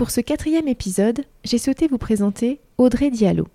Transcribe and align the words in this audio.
Pour 0.00 0.10
ce 0.10 0.22
quatrième 0.22 0.66
épisode, 0.66 1.26
j'ai 1.44 1.58
souhaité 1.58 1.86
vous 1.86 1.98
présenter 1.98 2.58
Audrey 2.78 3.10
Diallo. 3.10 3.46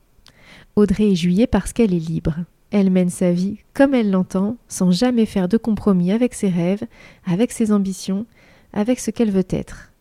Audrey 0.75 1.13
est 1.13 1.15
juillet 1.15 1.47
parce 1.47 1.73
qu'elle 1.73 1.91
est 1.91 1.97
libre. 1.97 2.35
Elle 2.69 2.91
mène 2.91 3.09
sa 3.09 3.31
vie 3.31 3.57
comme 3.73 3.95
elle 3.95 4.11
l'entend, 4.11 4.57
sans 4.67 4.91
jamais 4.91 5.25
faire 5.25 5.47
de 5.47 5.57
compromis 5.57 6.11
avec 6.11 6.35
ses 6.35 6.49
rêves, 6.49 6.83
avec 7.25 7.51
ses 7.51 7.71
ambitions, 7.71 8.27
avec 8.73 8.99
ce 8.99 9.09
qu'elle 9.09 9.31
veut 9.31 9.47
être. 9.49 9.91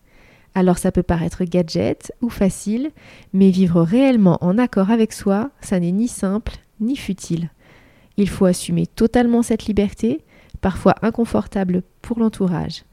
Alors 0.55 0.77
ça 0.77 0.93
peut 0.93 1.03
paraître 1.03 1.44
gadget 1.44 2.12
ou 2.21 2.28
facile, 2.28 2.91
mais 3.32 3.49
vivre 3.49 3.81
réellement 3.81 4.37
en 4.43 4.59
accord 4.59 4.91
avec 4.91 5.15
soi, 5.15 5.50
ça 5.62 5.81
n'est 5.81 5.93
ni 5.93 6.09
simple 6.09 6.56
ni 6.78 6.94
futile. 6.94 7.49
Il 8.19 8.28
faut 8.28 8.44
assumer 8.44 8.87
totalement 8.87 9.43
cette 9.43 9.65
liberté, 9.65 10.21
parfois 10.61 10.97
inconfortable 11.00 11.82
pour 12.03 12.19
l'entourage. 12.19 12.84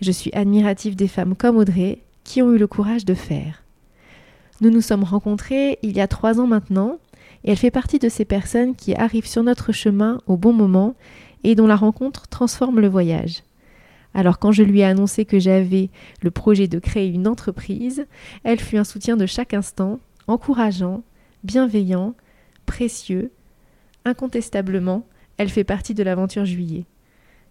Je 0.00 0.10
suis 0.10 0.32
admirative 0.34 0.96
des 0.96 1.06
femmes 1.06 1.36
comme 1.36 1.56
Audrey 1.56 2.00
qui 2.24 2.42
ont 2.42 2.52
eu 2.52 2.58
le 2.58 2.66
courage 2.66 3.04
de 3.04 3.14
faire. 3.14 3.62
Nous 4.60 4.70
nous 4.70 4.82
sommes 4.82 5.04
rencontrés 5.04 5.78
il 5.82 5.96
y 5.96 6.00
a 6.00 6.08
trois 6.08 6.40
ans 6.40 6.46
maintenant, 6.46 6.98
et 7.44 7.50
elle 7.50 7.56
fait 7.56 7.70
partie 7.70 7.98
de 7.98 8.08
ces 8.08 8.24
personnes 8.24 8.74
qui 8.74 8.94
arrivent 8.94 9.26
sur 9.26 9.42
notre 9.42 9.72
chemin 9.72 10.20
au 10.26 10.36
bon 10.36 10.52
moment 10.52 10.94
et 11.44 11.54
dont 11.54 11.66
la 11.66 11.76
rencontre 11.76 12.28
transforme 12.28 12.80
le 12.80 12.88
voyage. 12.88 13.42
Alors 14.12 14.38
quand 14.38 14.52
je 14.52 14.62
lui 14.62 14.80
ai 14.80 14.84
annoncé 14.84 15.24
que 15.24 15.38
j'avais 15.38 15.88
le 16.20 16.30
projet 16.30 16.68
de 16.68 16.78
créer 16.78 17.08
une 17.08 17.28
entreprise, 17.28 18.06
elle 18.44 18.60
fut 18.60 18.76
un 18.76 18.84
soutien 18.84 19.16
de 19.16 19.26
chaque 19.26 19.54
instant, 19.54 20.00
encourageant, 20.26 21.02
bienveillant, 21.44 22.14
précieux. 22.66 23.30
Incontestablement, 24.04 25.06
elle 25.36 25.48
fait 25.48 25.64
partie 25.64 25.94
de 25.94 26.02
l'aventure 26.02 26.44
juillet. 26.44 26.84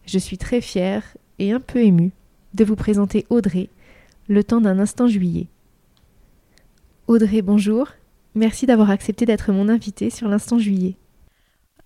Je 0.06 0.20
suis 0.20 0.38
très 0.38 0.62
fière 0.62 1.18
et 1.40 1.52
un 1.52 1.60
peu 1.60 1.80
émue 1.80 2.12
de 2.54 2.64
vous 2.64 2.76
présenter 2.76 3.26
Audrey, 3.30 3.70
le 4.30 4.44
temps 4.44 4.62
d'un 4.62 4.80
instant 4.80 5.08
juillet. 5.08 5.48
Audrey, 7.08 7.42
bonjour. 7.42 7.88
Merci 8.36 8.68
d'avoir 8.68 8.92
accepté 8.92 9.26
d'être 9.26 9.52
mon 9.52 9.68
invitée 9.68 10.12
sur 10.12 10.30
l'instant 10.30 10.60
juillet. 10.60 10.96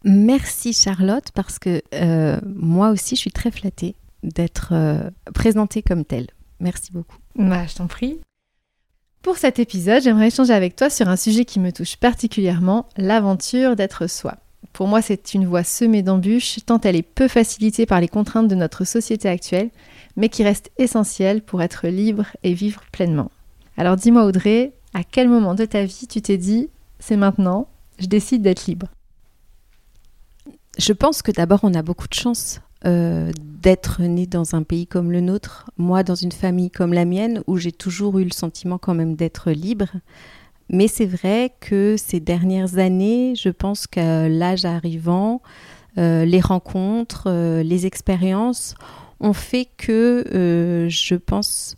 Merci 0.04 0.74
Charlotte, 0.74 1.32
parce 1.34 1.58
que 1.58 1.82
euh, 1.94 2.40
moi 2.46 2.90
aussi 2.90 3.16
je 3.16 3.22
suis 3.22 3.32
très 3.32 3.50
flattée 3.50 3.96
d'être 4.22 4.74
euh, 4.74 5.09
présentée 5.34 5.82
comme 5.82 6.03
telle. 6.03 6.28
Merci 6.59 6.92
beaucoup. 6.92 7.18
Bah, 7.36 7.66
je 7.66 7.76
t'en 7.76 7.88
prie. 7.88 8.20
Pour 9.22 9.38
cet 9.38 9.58
épisode, 9.59 10.03
j'aimerais 10.03 10.28
échanger 10.28 10.53
avec 10.53 10.76
toi 10.76 10.90
sur 10.90 11.08
un 11.08 11.16
sujet 11.16 11.46
qui 11.46 11.62
me 11.62 11.72
touche 11.72 11.96
particulièrement, 11.96 12.90
l'aventure 12.98 13.78
d'être 13.78 14.08
soi. 14.08 14.43
Pour 14.73 14.88
moi, 14.88 15.03
c'est 15.03 15.35
une 15.35 15.45
voie 15.45 15.63
semée 15.63 16.01
d'embûches, 16.01 16.57
tant 16.66 16.81
elle 16.81 16.95
est 16.95 17.03
peu 17.03 17.28
facilitée 17.28 17.85
par 17.85 18.01
les 18.01 18.07
contraintes 18.07 18.47
de 18.47 18.56
notre 18.56 18.85
société 18.85 19.29
actuelle, 19.29 19.69
mais 20.17 20.29
qui 20.29 20.44
reste 20.44 20.72
essentielle 20.79 21.44
pour 21.44 21.61
être 21.61 21.88
libre 21.88 22.25
et 22.44 22.53
vivre 22.53 22.81
pleinement. 22.91 23.31
Alors 23.78 23.95
dis-moi 23.95 24.25
Audrey, 24.25 24.73
à 24.94 25.03
quel 25.03 25.29
moment 25.29 25.56
de 25.56 25.66
ta 25.66 25.84
vie 25.85 26.07
tu 26.09 26.22
t'es 26.22 26.38
dit 26.38 26.69
c'est 27.00 27.17
maintenant, 27.17 27.67
je 28.00 28.07
décide 28.07 28.41
d'être 28.41 28.66
libre? 28.66 28.88
Je 30.78 30.94
pense 30.94 31.22
que 31.22 31.31
d'abord 31.31 31.59
on 31.63 31.73
a 31.75 31.84
beaucoup 31.84 32.07
de 32.07 32.13
chance 32.13 32.59
euh, 32.85 33.31
d'être 33.38 34.01
né 34.01 34.25
dans 34.25 34.55
un 34.55 34.63
pays 34.63 34.88
comme 34.88 35.11
le 35.11 35.22
nôtre, 35.22 35.69
moi 35.78 36.03
dans 36.03 36.16
une 36.16 36.31
famille 36.31 36.72
comme 36.72 36.94
la 36.94 37.05
mienne 37.05 37.44
où 37.45 37.57
j'ai 37.57 37.72
toujours 37.72 38.19
eu 38.19 38.23
le 38.23 38.31
sentiment 38.31 38.78
quand 38.78 38.95
même 38.95 39.16
d'être 39.16 39.51
libre. 39.51 39.88
Mais 40.73 40.88
c'est 40.88 41.06
vrai 41.06 41.53
que 41.59 41.97
ces 41.97 42.19
dernières 42.19 42.79
années, 42.79 43.35
je 43.35 43.50
pense 43.50 43.85
qu'à 43.85 44.28
l'âge 44.28 44.66
arrivant, 44.66 45.44
euh, 46.00 46.25
les 46.25 46.41
rencontres, 46.41 47.25
euh, 47.28 47.61
les 47.61 47.85
expériences 47.85 48.73
ont 49.19 49.34
fait 49.34 49.67
que 49.78 50.25
euh, 50.34 50.89
je 50.89 51.13
pense 51.13 51.78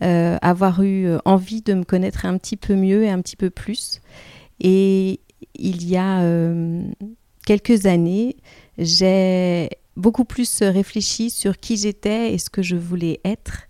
avoir 0.00 0.82
eu 0.82 1.08
envie 1.24 1.62
de 1.62 1.72
me 1.72 1.82
connaître 1.82 2.26
un 2.26 2.36
petit 2.36 2.58
peu 2.58 2.76
mieux 2.76 3.02
et 3.02 3.10
un 3.10 3.20
petit 3.20 3.34
peu 3.34 3.48
plus. 3.48 4.02
Et 4.60 5.20
il 5.54 5.88
y 5.88 5.96
a 5.96 6.22
quelques 7.46 7.86
années, 7.86 8.36
j'ai 8.76 9.70
beaucoup 9.96 10.26
plus 10.26 10.62
réfléchi 10.62 11.30
sur 11.30 11.56
qui 11.56 11.78
j'étais 11.78 12.34
et 12.34 12.38
ce 12.38 12.50
que 12.50 12.62
je 12.62 12.76
voulais 12.76 13.20
être 13.24 13.62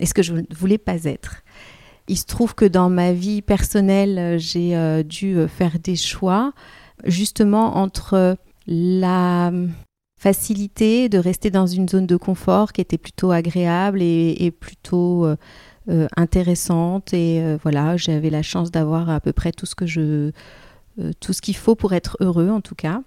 et 0.00 0.06
ce 0.06 0.14
que 0.14 0.22
je 0.22 0.32
ne 0.32 0.42
voulais 0.50 0.78
pas 0.78 1.04
être. 1.04 1.42
Il 2.08 2.16
se 2.16 2.24
trouve 2.24 2.54
que 2.54 2.64
dans 2.64 2.88
ma 2.88 3.12
vie 3.12 3.42
personnelle, 3.42 4.38
j'ai 4.38 5.02
dû 5.04 5.36
faire 5.48 5.78
des 5.80 5.96
choix 5.96 6.52
justement 7.04 7.76
entre 7.76 8.36
la 8.66 9.50
facilité 10.18 11.08
de 11.08 11.18
rester 11.18 11.50
dans 11.50 11.66
une 11.66 11.88
zone 11.88 12.06
de 12.06 12.16
confort 12.16 12.72
qui 12.72 12.80
était 12.80 12.98
plutôt 12.98 13.30
agréable 13.30 14.00
et, 14.02 14.50
plutôt 14.50 15.26
euh, 15.26 15.36
euh, 15.88 16.08
intéressante. 16.16 17.12
Et 17.12 17.40
euh, 17.40 17.58
voilà, 17.62 17.96
j'avais 17.96 18.30
la 18.30 18.42
chance 18.42 18.70
d'avoir 18.70 19.10
à 19.10 19.20
peu 19.20 19.32
près 19.32 19.52
tout 19.52 19.66
ce 19.66 19.74
que 19.74 19.86
je, 19.86 20.32
tout 21.20 21.32
ce 21.32 21.42
qu'il 21.42 21.56
faut 21.56 21.74
pour 21.74 21.92
être 21.92 22.16
heureux 22.20 22.50
en 22.50 22.60
tout 22.60 22.74
cas. 22.74 23.02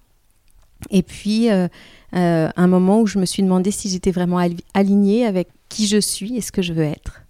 Et 0.91 1.03
puis 1.03 1.49
un 1.49 2.67
moment 2.67 3.01
où 3.01 3.07
je 3.07 3.19
me 3.19 3.25
suis 3.25 3.43
demandé 3.43 3.69
si 3.69 3.89
j'étais 3.89 4.11
vraiment 4.11 4.39
alignée 4.73 5.25
avec 5.25 5.49
qui 5.67 5.87
je 5.87 5.99
suis 5.99 6.37
et 6.37 6.41
ce 6.41 6.53
que 6.53 6.61
je 6.61 6.71
veux 6.71 6.83
être. 6.83 7.23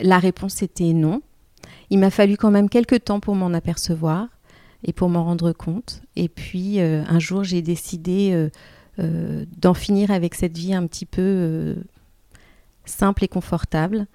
La 0.00 0.18
réponse 0.18 0.62
était 0.62 0.92
non. 0.92 1.22
Il 1.90 1.98
m'a 1.98 2.10
fallu 2.10 2.36
quand 2.36 2.50
même 2.50 2.68
quelques 2.68 3.04
temps 3.04 3.20
pour 3.20 3.34
m'en 3.34 3.52
apercevoir 3.52 4.28
et 4.84 4.92
pour 4.92 5.08
m'en 5.08 5.24
rendre 5.24 5.52
compte. 5.52 6.02
Et 6.16 6.28
puis 6.28 6.80
euh, 6.80 7.02
un 7.08 7.18
jour, 7.18 7.44
j'ai 7.44 7.62
décidé 7.62 8.30
euh, 8.32 8.48
euh, 8.98 9.44
d'en 9.58 9.74
finir 9.74 10.10
avec 10.10 10.34
cette 10.34 10.56
vie 10.56 10.74
un 10.74 10.86
petit 10.86 11.06
peu 11.06 11.76
simple 12.84 13.24
et 13.24 13.28
confortable 13.28 14.06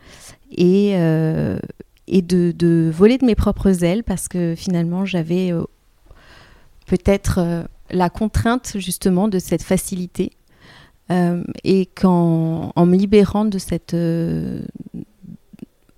et, 0.52 0.94
de, 0.94 2.92
voler 2.94 3.18
de 3.18 3.26
mes 3.26 3.36
propres 3.36 3.84
ailes 3.84 4.04
parce 4.04 4.28
que 4.28 4.56
finalement, 4.58 5.06
j'avais 5.06 5.52
peut-être 6.86 7.66
la 7.90 8.10
contrainte 8.10 8.74
justement 8.78 9.28
de 9.30 9.40
cette 9.40 9.64
facilité. 9.64 10.32
et 11.64 11.86
qu'en 11.86 12.74
en 12.76 12.86
me 12.86 12.98
libérant 12.98 13.46
de, 13.46 13.58
cette, 13.58 13.96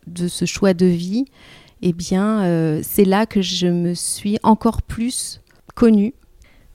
de 0.09 0.27
ce 0.27 0.45
choix 0.45 0.73
de 0.73 0.85
vie, 0.85 1.25
eh 1.81 1.94
bien, 1.94 2.44
euh, 2.44 2.81
c'est 2.83 3.06
là 3.06 3.25
que 3.25 3.41
je 3.41 3.67
me 3.67 3.94
suis 3.94 4.38
encore 4.44 4.81
plus 4.81 5.41
connue. 5.75 6.13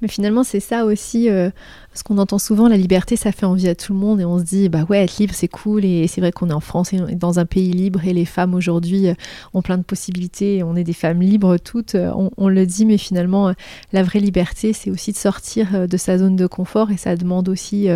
Mais 0.01 0.09
finalement, 0.09 0.45
c'est 0.45 0.61
ça 0.61 0.85
aussi, 0.85 1.29
euh, 1.29 1.51
Parce 1.95 2.03
qu'on 2.03 2.19
entend 2.19 2.41
souvent 2.41 2.67
la 2.67 2.77
liberté, 2.77 3.15
ça 3.15 3.31
fait 3.31 3.47
envie 3.47 3.69
à 3.69 3.77
tout 3.77 3.93
le 3.93 3.99
monde 4.01 4.21
et 4.21 4.25
on 4.25 4.41
se 4.41 4.43
dit, 4.43 4.69
bah 4.69 4.85
ouais, 4.89 5.05
être 5.05 5.17
libre, 5.19 5.33
c'est 5.33 5.47
cool. 5.47 5.85
Et 5.85 6.09
c'est 6.09 6.21
vrai 6.21 6.33
qu'on 6.33 6.51
est 6.51 6.55
en 6.55 6.59
France 6.59 6.93
et 6.93 6.99
dans 7.15 7.39
un 7.39 7.47
pays 7.47 7.71
libre 7.71 8.05
et 8.05 8.13
les 8.13 8.25
femmes 8.25 8.55
aujourd'hui 8.55 9.07
euh, 9.07 9.15
ont 9.53 9.63
plein 9.63 9.79
de 9.79 9.85
possibilités. 9.85 10.65
on 10.65 10.75
est 10.75 10.83
des 10.83 10.93
femmes 10.93 11.23
libres 11.23 11.57
toutes, 11.57 11.95
euh, 11.95 12.11
on, 12.37 12.49
le 12.49 12.67
dit, 12.67 12.85
mais 12.85 12.99
finalement, 12.99 13.51
euh, 13.51 13.53
la 13.93 14.03
vraie 14.03 14.19
liberté, 14.19 14.73
c'est 14.73 14.91
aussi 14.91 15.13
de 15.13 15.17
sortir 15.17 15.87
de 15.87 15.97
sa 15.97 16.19
zone 16.19 16.35
de 16.35 16.49
confort 16.49 16.91
et 16.91 16.97
ça 16.97 17.15
demande 17.15 17.49
aussi 17.49 17.87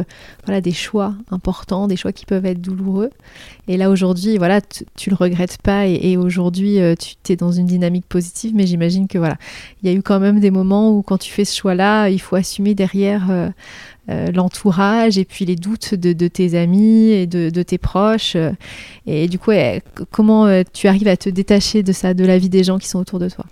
voilà, 0.44 0.60
des 0.60 0.70
choix 0.70 1.14
importants, 1.32 1.88
des 1.88 1.96
choix 1.96 2.12
qui 2.12 2.24
peuvent 2.24 2.46
être 2.46 2.60
douloureux. 2.60 3.10
Et 3.66 3.76
là, 3.76 3.90
aujourd'hui, 3.90 4.38
voilà, 4.38 4.60
tu 4.96 5.10
le 5.10 5.16
regrettes 5.16 5.58
pas 5.60 5.88
et, 5.88 6.16
aujourd'hui, 6.16 6.78
tu 6.96 7.32
es 7.32 7.36
dans 7.36 7.50
une 7.50 7.66
dynamique 7.66 8.06
positive, 8.08 8.52
mais 8.54 8.66
j'imagine 8.66 9.08
que 9.08 9.18
voilà, 9.18 9.38
il 9.82 9.90
y 9.90 9.92
a 9.92 9.96
eu 9.96 10.02
quand 10.02 10.20
même 10.20 10.38
des 10.38 10.52
moments 10.52 10.92
où 10.92 11.02
quand 11.02 11.18
tu 11.18 11.32
fais 11.32 11.44
ce 11.44 11.56
choix-là, 11.56 12.10
il 12.10 12.20
faut 12.20 12.36
assumer 12.36 12.76
derrière. 12.76 13.50
L'entourage 14.08 15.18
et 15.18 15.24
puis 15.24 15.44
les 15.44 15.56
doutes 15.56 15.94
de, 15.94 16.28
tes 16.28 16.58
amis 16.58 17.10
et 17.10 17.26
de, 17.26 17.62
tes 17.62 17.78
proches. 17.78 18.36
Et 19.06 19.28
du 19.28 19.38
coup, 19.38 19.52
comment 20.10 20.46
euh, 20.46 20.62
tu 20.72 20.88
arrives 20.88 21.08
à 21.08 21.16
te 21.16 21.28
détacher 21.28 21.82
de 21.82 21.92
ça, 21.92 22.14
de 22.14 22.24
la 22.24 22.38
vie 22.38 22.48
des 22.48 22.64
gens 22.64 22.78
qui 22.78 22.88
sont 22.88 22.98
autour 22.98 23.18
de 23.18 23.28
toi? 23.28 23.44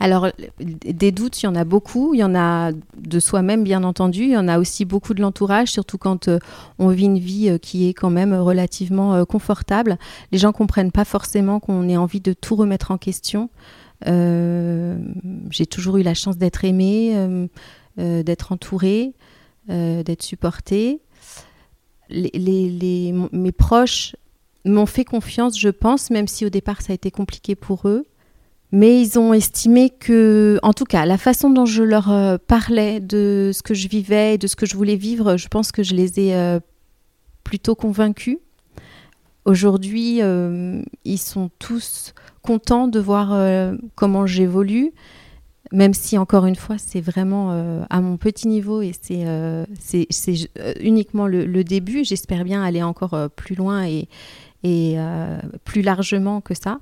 Alors, 0.00 0.28
des 0.58 1.12
doutes, 1.12 1.40
il 1.42 1.46
y 1.46 1.48
en 1.48 1.54
a 1.54 1.64
beaucoup. 1.64 2.14
Il 2.14 2.20
y 2.20 2.24
en 2.24 2.34
a 2.34 2.72
de 2.72 3.20
soi-même, 3.20 3.62
bien 3.62 3.84
entendu. 3.84 4.22
Il 4.22 4.30
y 4.30 4.36
en 4.36 4.48
a 4.48 4.58
aussi 4.58 4.84
beaucoup 4.84 5.14
de 5.14 5.22
l'entourage, 5.22 5.68
surtout 5.68 5.98
quand 5.98 6.28
euh, 6.28 6.38
on 6.78 6.88
vit 6.88 7.04
une 7.04 7.18
vie 7.18 7.58
qui 7.60 7.88
est 7.88 7.94
quand 7.94 8.10
même 8.10 8.34
relativement 8.34 9.24
confortable. 9.24 9.98
Les 10.32 10.38
gens 10.38 10.52
comprennent 10.52 10.92
pas 10.92 11.04
forcément 11.04 11.60
qu'on 11.60 11.88
ait 11.88 11.96
envie 11.96 12.20
de 12.20 12.32
tout 12.32 12.56
remettre 12.56 12.90
en 12.90 12.98
question. 12.98 13.50
J'ai 14.04 15.66
toujours 15.66 15.96
eu 15.96 16.02
la 16.02 16.14
chance 16.14 16.36
d'être 16.36 16.64
aimée, 16.64 17.16
d'être 17.96 18.52
entourée. 18.52 19.14
Euh, 19.70 20.02
d'être 20.02 20.22
supportée. 20.22 21.00
Les, 22.10 23.14
mes 23.32 23.52
proches 23.52 24.14
m'ont 24.66 24.84
fait 24.84 25.06
confiance, 25.06 25.58
je 25.58 25.70
pense, 25.70 26.10
même 26.10 26.28
si 26.28 26.44
au 26.44 26.50
départ 26.50 26.82
ça 26.82 26.92
a 26.92 26.94
été 26.94 27.10
compliqué 27.10 27.54
pour 27.54 27.88
eux. 27.88 28.04
Mais 28.72 29.00
ils 29.00 29.18
ont 29.18 29.32
estimé 29.32 29.88
que, 29.88 30.58
en 30.62 30.74
tout 30.74 30.84
cas, 30.84 31.06
la 31.06 31.16
façon 31.16 31.48
dont 31.48 31.64
je 31.64 31.82
leur 31.82 32.12
euh, 32.12 32.36
parlais 32.46 33.00
de 33.00 33.52
ce 33.54 33.62
que 33.62 33.72
je 33.72 33.88
vivais 33.88 34.36
de 34.36 34.46
ce 34.48 34.54
que 34.54 34.66
je 34.66 34.76
voulais 34.76 34.96
vivre, 34.96 35.38
je 35.38 35.48
pense 35.48 35.72
que 35.72 35.82
je 35.82 35.94
les 35.94 36.20
ai 36.20 36.34
euh, 36.34 36.60
plutôt 37.42 37.74
convaincus. 37.74 38.36
Aujourd'hui, 39.46 40.20
ils 41.04 41.18
sont 41.18 41.50
tous 41.58 42.14
contents 42.40 42.88
de 42.88 42.98
voir 42.98 43.76
comment 43.94 44.26
j'évolue 44.26 44.92
même 45.72 45.94
si 45.94 46.18
encore 46.18 46.46
une 46.46 46.56
fois 46.56 46.76
c'est 46.78 47.00
vraiment 47.00 47.52
euh, 47.52 47.82
à 47.90 48.00
mon 48.00 48.16
petit 48.16 48.48
niveau 48.48 48.82
et 48.82 48.92
c'est 48.92 49.26
euh, 49.26 49.64
euh, 49.94 50.72
uniquement 50.80 51.26
le, 51.26 51.64
début. 51.64 52.04
J'espère 52.04 52.44
bien 52.44 52.62
aller 52.62 52.82
encore 52.82 53.30
plus 53.30 53.54
loin 53.54 53.86
et, 53.86 54.08
et 54.62 54.96
plus 55.64 55.82
largement 55.82 56.40
que 56.40 56.54
ça. 56.54 56.80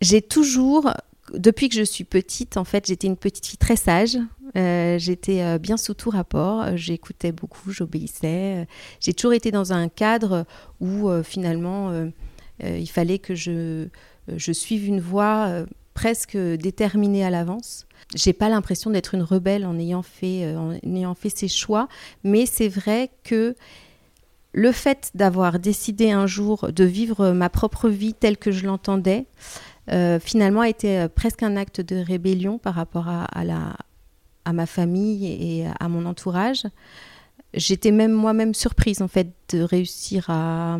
J'ai 0.00 0.20
toujours, 0.20 0.90
depuis 1.32 1.68
que 1.68 1.76
je 1.76 1.82
suis 1.82 2.04
petite, 2.04 2.56
en 2.56 2.64
fait, 2.64 2.86
j'étais 2.86 3.06
une 3.06 3.16
petite 3.16 3.46
fille 3.46 3.58
très 3.58 3.76
sage. 3.76 4.18
j'étais 4.54 5.58
bien 5.58 5.76
sous 5.76 5.94
tout 5.94 6.10
rapport. 6.10 6.76
J'écoutais 6.76 7.32
beaucoup, 7.32 7.70
j'obéissais. 7.70 8.66
J'ai 9.00 9.14
toujours 9.14 9.34
été 9.34 9.50
dans 9.50 9.72
un 9.72 9.88
cadre 9.88 10.44
où 10.80 11.08
finalement 11.22 11.92
il 12.60 12.88
fallait 12.90 13.20
que 13.20 13.34
je, 13.34 13.86
je 14.28 14.52
suive 14.52 14.86
une 14.88 15.00
voie 15.00 15.64
presque 15.94 16.36
déterminée 16.36 17.24
à 17.24 17.30
l'avance. 17.30 17.86
J'ai 18.14 18.32
pas 18.32 18.48
l'impression 18.48 18.90
d'être 18.90 19.14
une 19.14 19.22
rebelle 19.22 19.64
en 19.64 19.78
ayant 19.78 20.02
fait, 20.02 20.44
euh, 20.44 20.58
en 20.58 20.72
ayant 20.96 21.14
fait 21.14 21.30
ces 21.30 21.48
choix, 21.48 21.88
mais 22.22 22.46
c'est 22.46 22.68
vrai 22.68 23.10
que 23.22 23.54
le 24.52 24.72
fait 24.72 25.10
d'avoir 25.14 25.58
décidé 25.58 26.10
un 26.10 26.26
jour 26.26 26.70
de 26.70 26.84
vivre 26.84 27.32
ma 27.32 27.48
propre 27.48 27.88
vie 27.88 28.14
telle 28.14 28.36
que 28.36 28.52
je 28.52 28.66
l'entendais, 28.66 29.26
euh, 29.90 30.20
finalement 30.20 30.60
a 30.60 30.68
été 30.68 30.98
euh, 30.98 31.08
presque 31.08 31.42
un 31.42 31.56
acte 31.56 31.80
de 31.80 31.96
rébellion 31.96 32.58
par 32.58 32.74
rapport 32.74 33.08
à, 33.08 33.44
la, 33.44 33.76
à 34.44 34.52
ma 34.52 34.66
famille 34.66 35.26
et 35.26 35.66
à 35.80 35.88
mon 35.88 36.06
entourage. 36.06 36.62
J'étais 37.52 37.90
même 37.90 38.12
moi-même 38.12 38.54
surprise 38.54 39.02
en 39.02 39.08
fait 39.08 39.28
de 39.50 39.60
réussir 39.60 40.26
à, 40.28 40.78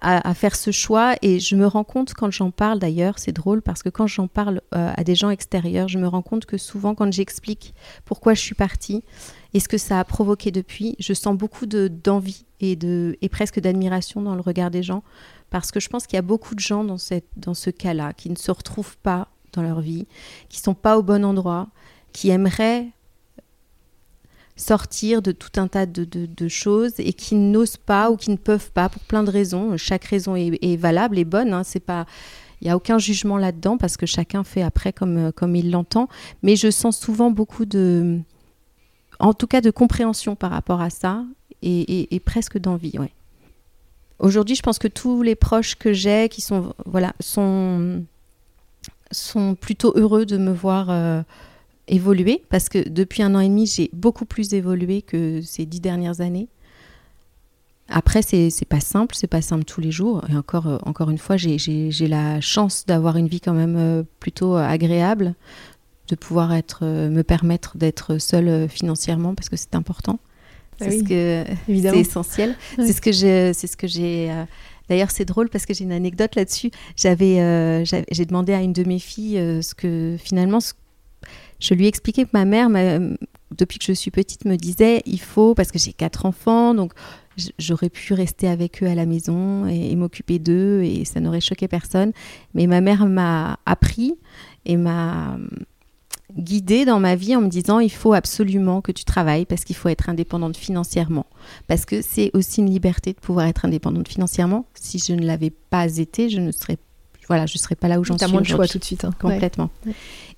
à, 0.00 0.34
faire 0.34 0.56
ce 0.56 0.70
choix. 0.70 1.14
Et 1.22 1.40
je 1.40 1.56
me 1.56 1.66
rends 1.66 1.84
compte 1.84 2.14
quand 2.14 2.30
j'en 2.30 2.50
parle 2.50 2.78
d'ailleurs, 2.78 3.18
c'est 3.18 3.32
drôle 3.32 3.62
parce 3.62 3.82
que 3.82 3.88
quand 3.88 4.06
j'en 4.06 4.28
parle 4.28 4.60
euh, 4.74 4.92
à 4.96 5.04
des 5.04 5.14
gens 5.14 5.30
extérieurs, 5.30 5.88
je 5.88 5.98
me 5.98 6.06
rends 6.06 6.22
compte 6.22 6.46
que 6.46 6.58
souvent 6.58 6.94
quand 6.94 7.12
j'explique 7.12 7.74
pourquoi 8.04 8.34
je 8.34 8.40
suis 8.40 8.54
partie 8.54 9.02
et 9.54 9.60
ce 9.60 9.68
que 9.68 9.78
ça 9.78 9.98
a 9.98 10.04
provoqué 10.04 10.50
depuis, 10.50 10.96
je 10.98 11.12
sens 11.12 11.36
beaucoup 11.36 11.66
d'envie 11.66 12.44
et, 12.60 12.76
de, 12.76 13.16
et 13.20 13.28
presque 13.28 13.60
d'admiration 13.60 14.22
dans 14.22 14.34
le 14.34 14.40
regard 14.40 14.70
des 14.70 14.82
gens. 14.82 15.02
Parce 15.50 15.72
que 15.72 15.80
je 15.80 15.88
pense 15.88 16.06
qu'il 16.06 16.16
y 16.16 16.18
a 16.18 16.22
beaucoup 16.22 16.54
de 16.54 16.60
gens 16.60 16.84
dans, 16.84 16.98
cette, 16.98 17.26
dans 17.36 17.54
ce 17.54 17.70
cas-là 17.70 18.12
qui 18.12 18.30
ne 18.30 18.36
se 18.36 18.50
retrouvent 18.50 18.96
pas 18.98 19.28
dans 19.52 19.62
leur 19.62 19.80
vie, 19.80 20.06
qui 20.48 20.60
sont 20.60 20.74
pas 20.74 20.96
au 20.96 21.02
bon 21.02 21.24
endroit, 21.24 21.68
qui 22.12 22.30
aimeraient 22.30 22.86
sortir 24.60 25.22
de 25.22 25.32
tout 25.32 25.60
un 25.60 25.66
tas 25.66 25.86
de, 25.86 26.48
choses 26.48 26.94
et 26.98 27.12
qui 27.12 27.34
n'osent 27.34 27.76
pas 27.76 28.10
ou 28.10 28.16
qui 28.16 28.30
ne 28.30 28.36
peuvent 28.36 28.70
pas 28.72 28.88
pour 28.88 29.02
plein 29.02 29.22
de 29.22 29.30
raisons. 29.30 29.76
Chaque 29.76 30.04
raison 30.04 30.36
est, 30.36 30.76
valable 30.76 31.18
et 31.18 31.24
bonne. 31.24 31.52
Hein. 31.52 31.64
C'est 31.64 31.80
pas, 31.80 32.06
il 32.60 32.66
n'y 32.66 32.70
a 32.70 32.76
aucun 32.76 32.98
jugement 32.98 33.38
là-dedans 33.38 33.78
parce 33.78 33.96
que 33.96 34.06
chacun 34.06 34.44
fait 34.44 34.62
après 34.62 34.92
comme, 34.92 35.32
comme 35.32 35.56
il 35.56 35.70
l'entend. 35.70 36.08
Mais 36.42 36.56
je 36.56 36.70
sens 36.70 36.98
souvent 36.98 37.30
beaucoup 37.30 37.64
de, 37.64 38.20
en 39.18 39.34
tout 39.34 39.46
cas, 39.46 39.60
de 39.60 39.70
compréhension 39.70 40.36
par 40.36 40.50
rapport 40.50 40.80
à 40.80 40.90
ça 40.90 41.24
et, 41.62 42.22
presque 42.24 42.58
d'envie. 42.58 42.92
Aujourd'hui, 44.18 44.54
je 44.54 44.62
pense 44.62 44.78
que 44.78 44.88
tous 44.88 45.22
les 45.22 45.34
proches 45.34 45.74
que 45.76 45.92
j'ai, 45.92 46.28
qui 46.28 46.42
sont, 46.42 46.74
voilà, 46.84 47.14
sont, 47.20 48.04
sont 49.10 49.54
plutôt 49.54 49.92
heureux 49.96 50.26
de 50.26 50.36
me 50.36 50.52
voir. 50.52 50.90
Euh, 50.90 51.22
évolué 51.90 52.42
parce 52.48 52.68
que 52.68 52.88
depuis 52.88 53.22
un 53.22 53.34
an 53.34 53.40
et 53.40 53.48
demi, 53.48 53.66
j'ai 53.66 53.90
beaucoup 53.92 54.24
plus 54.24 54.54
évolué 54.54 55.02
que 55.02 55.42
ces 55.42 55.66
dix 55.66 55.80
dernières 55.80 56.20
années. 56.20 56.48
Après, 57.92 58.22
c'est 58.22 58.50
pas 58.68 58.80
simple, 58.80 59.16
c'est 59.16 59.26
pas 59.26 59.42
simple 59.42 59.64
tous 59.64 59.80
les 59.80 59.90
jours. 59.90 60.22
Et 60.30 60.36
encore, 60.36 60.68
euh, 60.68 60.78
encore 60.86 61.10
une 61.10 61.18
fois, 61.18 61.36
j'ai 61.36 61.90
la 62.08 62.40
chance 62.40 62.86
d'avoir 62.86 63.16
une 63.16 63.26
vie 63.26 63.40
quand 63.40 63.52
même 63.52 63.76
euh, 63.76 64.02
plutôt 64.20 64.56
euh, 64.56 64.64
agréable, 64.64 65.34
de 66.08 66.14
pouvoir 66.14 66.54
être, 66.54 66.84
me 66.84 67.22
permettre 67.22 67.76
d'être 67.76 68.18
seule 68.18 68.68
financièrement 68.68 69.34
parce 69.34 69.48
que 69.48 69.56
c'est 69.56 69.74
important. 69.74 70.20
Bah 70.78 70.86
c'est 70.88 71.00
ce 71.00 71.94
essentiel. 71.94 72.56
C'est 72.76 72.92
ce 72.92 73.00
que 73.00 73.12
j'ai, 73.12 73.52
c'est 73.52 73.66
ce 73.66 73.76
que 73.76 73.86
j'ai. 73.86 74.32
D'ailleurs, 74.88 75.10
c'est 75.10 75.24
drôle 75.26 75.50
parce 75.50 75.66
que 75.66 75.74
j'ai 75.74 75.84
une 75.84 75.92
anecdote 75.92 76.34
là-dessus. 76.34 76.70
J'avais, 76.96 77.84
j'ai 77.84 78.24
demandé 78.24 78.54
à 78.54 78.62
une 78.62 78.72
de 78.72 78.82
mes 78.82 78.98
filles 78.98 79.36
ce 79.62 79.74
que 79.74 80.16
finalement 80.18 80.58
ce 80.58 80.72
je 81.60 81.74
lui 81.74 81.84
ai 81.84 81.88
expliqué 81.88 82.24
que 82.24 82.30
ma 82.32 82.44
mère, 82.44 82.68
depuis 83.56 83.78
que 83.78 83.84
je 83.84 83.92
suis 83.92 84.10
petite, 84.10 84.44
me 84.44 84.56
disait 84.56 85.02
il 85.06 85.20
faut, 85.20 85.54
parce 85.54 85.70
que 85.70 85.78
j'ai 85.78 85.92
quatre 85.92 86.26
enfants, 86.26 86.74
donc 86.74 86.92
j'aurais 87.58 87.90
pu 87.90 88.14
rester 88.14 88.48
avec 88.48 88.82
eux 88.82 88.86
à 88.86 88.94
la 88.94 89.06
maison 89.06 89.66
et, 89.66 89.94
m'occuper 89.96 90.38
d'eux 90.38 90.82
et 90.82 91.04
ça 91.04 91.20
n'aurait 91.20 91.40
choqué 91.40 91.68
personne. 91.68 92.12
Mais 92.54 92.66
ma 92.66 92.80
mère 92.80 93.06
m'a 93.06 93.58
appris 93.66 94.14
et 94.64 94.76
m'a 94.76 95.38
guidée 96.36 96.84
dans 96.84 97.00
ma 97.00 97.16
vie 97.16 97.34
en 97.34 97.40
me 97.40 97.48
disant 97.48 97.80
il 97.80 97.90
faut 97.90 98.12
absolument 98.12 98.80
que 98.80 98.92
tu 98.92 99.04
travailles 99.04 99.46
parce 99.46 99.64
qu'il 99.64 99.76
faut 99.76 99.88
être 99.88 100.08
indépendante 100.08 100.56
financièrement. 100.56 101.26
Parce 101.66 101.84
que 101.84 102.02
c'est 102.02 102.30
aussi 102.34 102.60
une 102.60 102.70
liberté 102.70 103.12
de 103.12 103.18
pouvoir 103.18 103.46
être 103.46 103.64
indépendante 103.64 104.08
financièrement. 104.08 104.66
Si 104.74 104.98
je 104.98 105.12
ne 105.12 105.24
l'avais 105.24 105.50
pas 105.50 105.96
été, 105.96 106.28
je 106.28 106.40
ne 106.40 106.52
serais 106.52 106.78
voilà, 107.30 107.46
je 107.46 107.58
serais 107.58 107.76
pas 107.76 107.86
là 107.86 108.00
où 108.00 108.04
j'en 108.04 108.18
suis. 108.18 108.26
Tu 108.26 108.32
moins 108.32 108.40
de 108.40 108.46
choix 108.46 108.66
tout 108.66 108.80
de 108.80 108.84
suite. 108.84 109.04
Hein. 109.04 109.12
Complètement. 109.20 109.70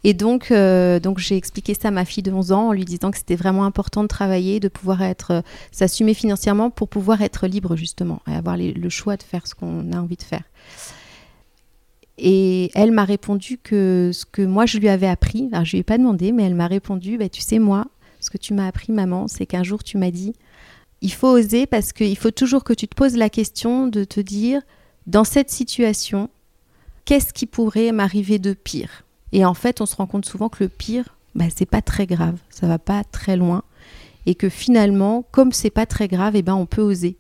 Et 0.05 0.13
donc, 0.13 0.51
euh, 0.51 1.01
donc 1.01 1.21
j'ai 1.21 1.39
expliqué 1.39 1.73
ça 1.73 1.89
à 1.89 1.91
ma 1.91 2.05
fille 2.05 2.23
de 2.23 2.31
11 2.31 2.53
ans 2.53 2.69
en 2.69 2.73
lui 2.73 2.85
disant 2.85 3.11
que 3.11 3.17
c'était 3.17 3.35
vraiment 3.35 3.65
important 3.65 4.03
de 4.03 4.09
travailler, 4.09 4.61
de 4.61 4.69
pouvoir 4.69 5.01
être, 5.01 5.31
euh, 5.31 5.41
s'assumer 5.71 6.13
financièrement 6.13 6.69
pour 6.69 6.91
pouvoir 6.91 7.23
être 7.23 7.47
libre 7.47 7.77
justement 7.77 8.21
et 8.29 8.35
avoir 8.35 8.59
le 8.59 8.89
choix 8.91 9.17
de 9.17 9.23
faire 9.23 9.47
ce 9.47 9.55
qu'on 9.55 9.91
a 9.93 9.97
envie 9.97 10.17
de 10.17 10.23
faire. 10.23 10.43
Et 12.19 12.71
elle 12.75 12.93
m'a 12.93 13.07
répondu 13.07 13.57
que 13.57 14.11
ce 14.13 14.27
que 14.27 14.43
moi 14.43 14.67
je 14.67 14.77
lui 14.77 14.91
avais 14.91 15.09
appris, 15.09 15.49
alors 15.51 15.65
je 15.65 15.73
lui 15.73 15.79
ai 15.79 15.83
pas 15.83 15.97
demandé, 15.97 16.31
mais 16.31 16.43
elle 16.43 16.55
m'a 16.55 16.67
répondu, 16.67 17.17
bah, 17.17 17.31
tu 17.31 17.41
sais 17.41 17.59
moi, 17.59 17.87
ce 18.21 18.29
que 18.29 18.37
tu 18.37 18.53
m'as 18.53 18.67
appris 18.67 18.93
maman, 18.93 19.29
c'est 19.29 19.47
qu'un 19.47 19.63
jour 19.63 19.83
tu 19.83 19.97
m'as 19.97 20.11
dit, 20.11 20.35
il 21.01 21.13
faut 21.13 21.29
oser 21.29 21.65
parce 21.65 21.95
qu'il 21.95 22.19
faut 22.19 22.31
toujours 22.31 22.65
que 22.65 22.75
tu 22.75 22.87
te 22.87 22.95
poses 22.95 23.17
la 23.17 23.31
question 23.31 23.87
de 23.87 24.05
te 24.05 24.21
dire, 24.21 24.61
dans 25.07 25.25
cette 25.25 25.49
situation, 25.49 26.29
qu'est-ce 27.05 27.33
qui 27.33 27.47
pourrait 27.47 27.93
m'arriver 27.93 28.39
de 28.39 28.53
pire? 28.53 29.05
Et 29.33 29.45
en 29.45 29.55
fait, 29.55 29.81
on 29.81 29.87
se 29.87 29.97
rend 29.97 30.07
compte 30.07 30.27
souvent 30.27 30.49
que 30.49 30.65
le 30.65 30.69
pire, 30.69 31.17
bah, 31.35 31.47
c'est 31.55 31.67
pas 31.67 31.83
très 31.83 32.07
grave, 32.07 32.37
ça 32.51 32.67
va 32.67 32.79
pas 32.79 33.03
très 33.05 33.37
loin, 33.37 33.63
et 34.27 34.35
que 34.35 34.49
finalement, 34.49 35.25
comme 35.33 35.53
c'est 35.53 35.71
pas 35.71 35.87
très 35.87 36.09
grave, 36.09 36.37
et 36.37 36.41
eh 36.41 36.43
ben 36.43 36.55
on 36.55 36.67
peut 36.67 36.83
oser. 36.83 37.17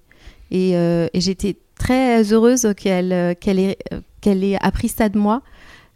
Et, 0.50 0.76
euh, 0.76 1.08
j'étais 1.14 1.56
très 1.76 2.32
heureuse 2.32 2.68
qu'elle 2.76 3.12
ait, 3.12 3.78
qu'elle 4.20 4.44
ait 4.44 4.58
appris 4.60 4.88
ça 4.88 5.08
de 5.08 5.18
moi. 5.18 5.42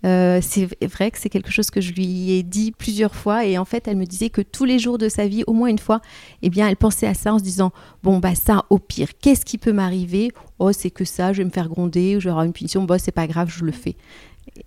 Euh, 0.06 0.40
c'est 0.40 0.68
vrai 0.84 1.10
que 1.10 1.18
c'est 1.18 1.28
quelque 1.28 1.50
chose 1.50 1.70
que 1.70 1.80
je 1.80 1.92
lui 1.92 2.30
ai 2.30 2.42
dit 2.44 2.70
plusieurs 2.70 3.14
fois 3.14 3.44
et 3.44 3.58
en 3.58 3.64
fait 3.64 3.88
elle 3.88 3.96
me 3.96 4.04
disait 4.04 4.30
que 4.30 4.40
tous 4.40 4.64
les 4.64 4.78
jours 4.78 4.98
de 4.98 5.08
sa 5.08 5.26
vie, 5.26 5.42
au 5.46 5.52
moins 5.52 5.68
une 5.68 5.78
fois, 5.78 6.00
eh 6.42 6.50
bien 6.50 6.68
elle 6.68 6.76
pensait 6.76 7.08
à 7.08 7.14
ça 7.14 7.34
en 7.34 7.38
se 7.38 7.44
disant 7.44 7.72
bon 8.04 8.18
bah 8.18 8.34
ça 8.34 8.64
au 8.70 8.78
pire, 8.78 9.08
qu'est-ce 9.20 9.44
qui 9.44 9.58
peut 9.58 9.72
m'arriver? 9.72 10.30
Oh 10.60 10.72
c'est 10.72 10.90
que 10.90 11.04
ça, 11.04 11.32
je 11.32 11.38
vais 11.38 11.44
me 11.44 11.50
faire 11.50 11.68
gronder 11.68 12.16
ou 12.16 12.20
j'aurai 12.20 12.46
une 12.46 12.52
punition, 12.52 12.84
bon 12.84 13.00
c'est 13.00 13.10
pas 13.10 13.26
grave, 13.26 13.52
je 13.54 13.64
le 13.64 13.72
fais. 13.72 13.96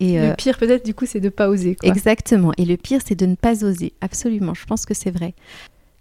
Et 0.02 0.18
le 0.18 0.32
euh, 0.32 0.36
pire 0.36 0.58
peut-être 0.58 0.84
du 0.84 0.94
coup 0.94 1.06
c'est 1.06 1.22
de 1.22 1.26
ne 1.26 1.30
pas 1.30 1.48
oser. 1.48 1.78
Exactement. 1.84 2.52
Et 2.58 2.66
le 2.66 2.76
pire 2.76 3.00
c'est 3.06 3.16
de 3.16 3.26
ne 3.26 3.36
pas 3.36 3.64
oser. 3.64 3.94
Absolument. 4.02 4.54
Je 4.54 4.66
pense 4.66 4.86
que 4.86 4.94
c'est 4.94 5.12
vrai. 5.12 5.36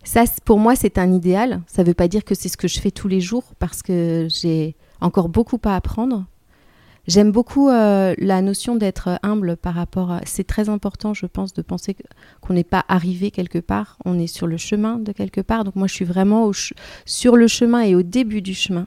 Ça 0.02 0.24
pour 0.44 0.58
moi 0.58 0.74
c'est 0.74 0.98
un 0.98 1.12
idéal. 1.12 1.62
Ça 1.68 1.82
ne 1.82 1.88
veut 1.88 1.94
pas 1.94 2.08
dire 2.08 2.24
que 2.24 2.34
c'est 2.34 2.48
ce 2.48 2.56
que 2.56 2.66
je 2.66 2.80
fais 2.80 2.90
tous 2.90 3.06
les 3.08 3.20
jours 3.20 3.44
parce 3.60 3.82
que 3.82 4.26
j'ai 4.28 4.74
encore 5.00 5.28
beaucoup 5.28 5.60
à 5.64 5.76
apprendre. 5.76 6.26
J'aime 7.08 7.32
beaucoup 7.32 7.70
euh, 7.70 8.14
la 8.18 8.42
notion 8.42 8.76
d'être 8.76 9.18
humble 9.22 9.56
par 9.56 9.74
rapport 9.74 10.12
à... 10.12 10.20
C'est 10.26 10.46
très 10.46 10.68
important, 10.68 11.14
je 11.14 11.24
pense, 11.24 11.54
de 11.54 11.62
penser 11.62 11.96
qu'on 12.42 12.52
n'est 12.52 12.64
pas 12.64 12.84
arrivé 12.86 13.30
quelque 13.30 13.58
part, 13.58 13.96
on 14.04 14.18
est 14.18 14.26
sur 14.26 14.46
le 14.46 14.58
chemin 14.58 14.98
de 14.98 15.12
quelque 15.12 15.40
part. 15.40 15.64
Donc 15.64 15.74
moi, 15.74 15.86
je 15.86 15.94
suis 15.94 16.04
vraiment 16.04 16.50
sur 17.06 17.36
le 17.36 17.48
chemin 17.48 17.80
et 17.80 17.94
au 17.94 18.02
début 18.02 18.42
du 18.42 18.52
chemin. 18.52 18.84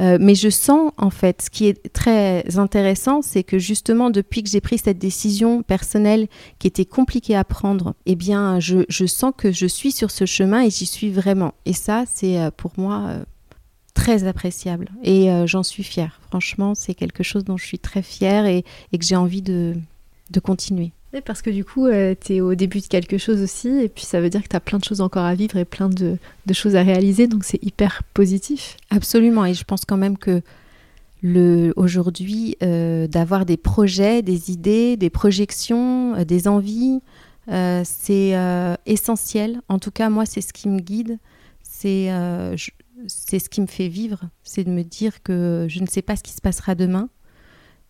Euh, 0.00 0.18
mais 0.20 0.34
je 0.34 0.50
sens, 0.50 0.92
en 0.98 1.08
fait, 1.08 1.40
ce 1.40 1.50
qui 1.50 1.66
est 1.66 1.90
très 1.94 2.58
intéressant, 2.58 3.22
c'est 3.22 3.42
que 3.42 3.58
justement, 3.58 4.10
depuis 4.10 4.42
que 4.42 4.50
j'ai 4.50 4.60
pris 4.60 4.76
cette 4.76 4.98
décision 4.98 5.62
personnelle 5.62 6.28
qui 6.58 6.66
était 6.66 6.84
compliquée 6.84 7.36
à 7.36 7.44
prendre, 7.44 7.94
eh 8.04 8.16
bien, 8.16 8.60
je, 8.60 9.06
sens 9.06 9.32
que 9.34 9.50
je 9.50 9.66
suis 9.66 9.92
sur 9.92 10.10
ce 10.10 10.26
chemin 10.26 10.60
et 10.60 10.70
j'y 10.70 10.84
suis 10.84 11.10
vraiment. 11.10 11.54
Et 11.64 11.72
ça, 11.72 12.04
c'est 12.06 12.38
euh, 12.38 12.50
pour 12.54 12.72
moi 12.76 13.24
très 13.94 14.24
appréciable. 14.24 14.88
Et 15.02 15.28
j'en 15.46 15.62
suis 15.62 15.82
fière. 15.82 16.20
Franchement, 16.28 16.74
c'est 16.74 16.94
quelque 16.94 17.22
chose 17.22 17.44
dont 17.44 17.56
je 17.56 17.66
suis 17.66 17.78
très 17.78 18.02
fière 18.02 18.46
et, 18.46 18.64
et 18.92 18.98
que 18.98 19.04
j'ai 19.04 19.16
envie 19.16 19.42
de, 19.42 19.74
de 20.30 20.40
continuer 20.40 20.92
parce 21.24 21.42
que 21.42 21.50
du 21.50 21.64
coup, 21.64 21.86
euh, 21.86 22.14
tu 22.18 22.36
es 22.36 22.40
au 22.40 22.54
début 22.54 22.80
de 22.80 22.86
quelque 22.86 23.18
chose 23.18 23.42
aussi, 23.42 23.68
et 23.68 23.88
puis 23.88 24.04
ça 24.04 24.20
veut 24.20 24.30
dire 24.30 24.42
que 24.42 24.48
tu 24.48 24.54
as 24.54 24.60
plein 24.60 24.78
de 24.78 24.84
choses 24.84 25.00
encore 25.00 25.24
à 25.24 25.34
vivre 25.34 25.56
et 25.56 25.64
plein 25.64 25.88
de, 25.88 26.18
choses 26.52 26.76
à 26.76 26.82
réaliser, 26.82 27.26
donc 27.26 27.42
c'est 27.44 27.62
hyper 27.64 28.02
positif. 28.14 28.76
Absolument, 28.90 29.44
et 29.44 29.54
je 29.54 29.64
pense 29.64 29.84
quand 29.84 29.96
même 29.96 30.16
que 30.16 30.40
le, 31.22 31.72
aujourd'hui, 31.76 32.56
euh, 32.62 33.08
d'avoir 33.08 33.44
des 33.44 33.56
projets, 33.56 34.22
des 34.22 34.52
idées, 34.52 34.96
des 34.96 35.10
projections, 35.10 36.14
euh, 36.14 36.24
des 36.24 36.46
envies, 36.46 37.00
c'est 37.82 38.36
essentiel. 38.86 39.60
En 39.68 39.80
tout 39.80 39.90
cas, 39.90 40.08
moi, 40.08 40.24
c'est 40.24 40.40
ce 40.40 40.52
qui 40.52 40.68
me 40.68 40.78
guide, 40.78 41.18
c'est 41.64 42.08
c'est 43.06 43.38
ce 43.38 43.48
qui 43.48 43.60
me 43.60 43.66
fait 43.66 43.88
vivre, 43.88 44.22
c'est 44.42 44.64
de 44.64 44.70
me 44.70 44.82
dire 44.82 45.22
que 45.22 45.66
je 45.68 45.80
ne 45.80 45.86
sais 45.86 46.02
pas 46.02 46.16
ce 46.16 46.22
qui 46.22 46.32
se 46.32 46.40
passera 46.40 46.74
demain, 46.74 47.08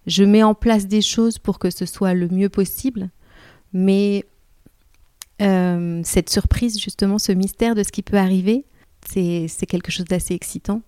je 0.07 0.25
mets 0.25 0.43
en 0.43 0.55
place 0.55 0.87
des 0.87 1.03
choses 1.03 1.39
pour 1.39 1.59
que 1.59 1.71
ce 1.71 1.87
soit 1.87 2.15
le 2.15 2.29
mieux 2.29 2.49
possible, 2.49 3.11
mais 3.73 4.25
euh, 5.43 6.01
cette 6.05 6.31
surprise, 6.31 6.81
justement, 6.81 7.19
ce 7.19 7.33
mystère 7.33 7.75
de 7.75 7.83
ce 7.83 7.93
qui 7.93 8.03
peut 8.03 8.19
arriver, 8.19 8.65
c'est 9.07 9.67
quelque 9.67 9.91
chose 9.91 10.07
d'assez 10.07 10.35
excitant. 10.35 10.83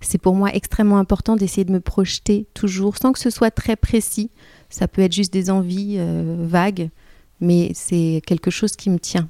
C'est 0.00 0.18
pour 0.18 0.34
moi 0.34 0.52
extrêmement 0.54 0.98
important 0.98 1.36
d'essayer 1.36 1.64
de 1.64 1.72
me 1.72 1.80
projeter 1.80 2.46
toujours, 2.54 2.96
sans 2.96 3.12
que 3.12 3.18
ce 3.18 3.30
soit 3.30 3.50
très 3.50 3.76
précis. 3.76 4.30
Ça 4.68 4.88
peut 4.88 5.02
être 5.02 5.12
juste 5.12 5.32
des 5.32 5.50
envies 5.50 5.96
euh, 5.98 6.36
vagues, 6.40 6.90
mais 7.40 7.70
c'est 7.74 8.22
quelque 8.26 8.50
chose 8.50 8.74
qui 8.76 8.90
me 8.90 8.98
tient. 8.98 9.28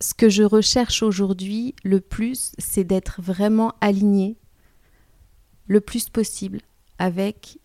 Ce 0.00 0.14
que 0.14 0.28
je 0.28 0.42
recherche 0.42 1.02
aujourd'hui 1.02 1.74
le 1.82 2.00
plus, 2.00 2.52
c'est 2.58 2.84
d'être 2.84 3.20
vraiment 3.20 3.74
aligné 3.80 4.36
le 5.66 5.80
plus 5.80 6.08
possible 6.08 6.60
avec 6.98 7.58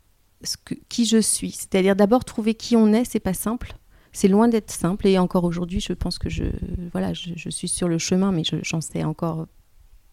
ce 0.43 0.57
qui 0.89 1.05
je 1.05 1.19
suis. 1.19 1.51
C'est-à-dire 1.51 1.95
d'abord 1.95 2.25
trouver 2.25 2.53
qui 2.53 2.75
on 2.75 2.91
est, 2.93 3.05
c'est 3.05 3.19
pas 3.19 3.33
simple. 3.33 3.73
C'est 4.11 4.27
loin 4.27 4.47
d'être 4.47 4.71
simple 4.71 5.07
et 5.07 5.17
encore 5.17 5.43
aujourd'hui, 5.43 5.79
je 5.79 5.93
pense 5.93 6.19
que 6.19 6.29
je, 6.29 6.43
voilà, 6.91 7.13
je, 7.13 7.49
suis 7.49 7.67
sur 7.67 7.87
le 7.87 7.97
chemin, 7.97 8.31
mais 8.31 8.43
j'en 8.61 8.81
sais 8.81 9.03
encore 9.03 9.47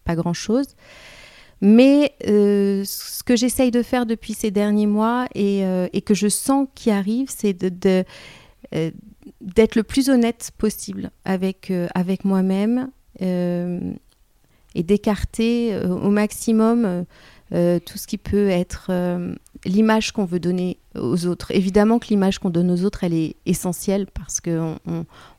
pas 0.05 0.15
grand-chose. 0.15 0.67
Mais 1.61 2.15
euh, 2.27 2.83
ce 2.83 3.21
que 3.23 3.35
j'essaye 3.35 3.69
de 3.69 3.83
faire 3.83 4.07
depuis 4.07 4.33
ces 4.33 4.49
derniers 4.49 4.87
mois 4.87 5.27
et, 5.35 5.63
euh, 5.63 5.87
que 6.03 6.15
je 6.15 6.27
sens 6.27 6.67
qui 6.73 6.89
arrive, 6.89 7.29
c'est 7.29 7.53
de, 7.53 8.03
euh, 8.73 8.91
d'être 9.41 9.75
le 9.75 9.83
plus 9.83 10.09
honnête 10.09 10.51
possible 10.57 11.11
avec, 11.25 11.71
avec 11.95 12.25
moi-même 12.25 12.89
et 13.19 14.83
d'écarter 14.83 15.77
au 15.85 16.09
maximum 16.09 17.05
euh, 17.53 17.79
tout 17.79 17.97
ce 17.97 18.07
qui 18.07 18.17
peut 18.17 18.47
être 18.47 18.87
euh, 18.89 19.35
l'image 19.65 20.13
qu'on 20.13 20.23
veut 20.23 20.39
donner 20.39 20.77
aux 20.95 21.25
autres. 21.25 21.51
Évidemment 21.51 21.99
que 21.99 22.07
l'image 22.07 22.39
qu'on 22.39 22.49
donne 22.49 22.71
aux 22.71 22.85
autres, 22.85 23.03
elle 23.03 23.13
est 23.13 23.35
essentielle 23.45 24.07
parce 24.07 24.39
qu'on 24.39 24.77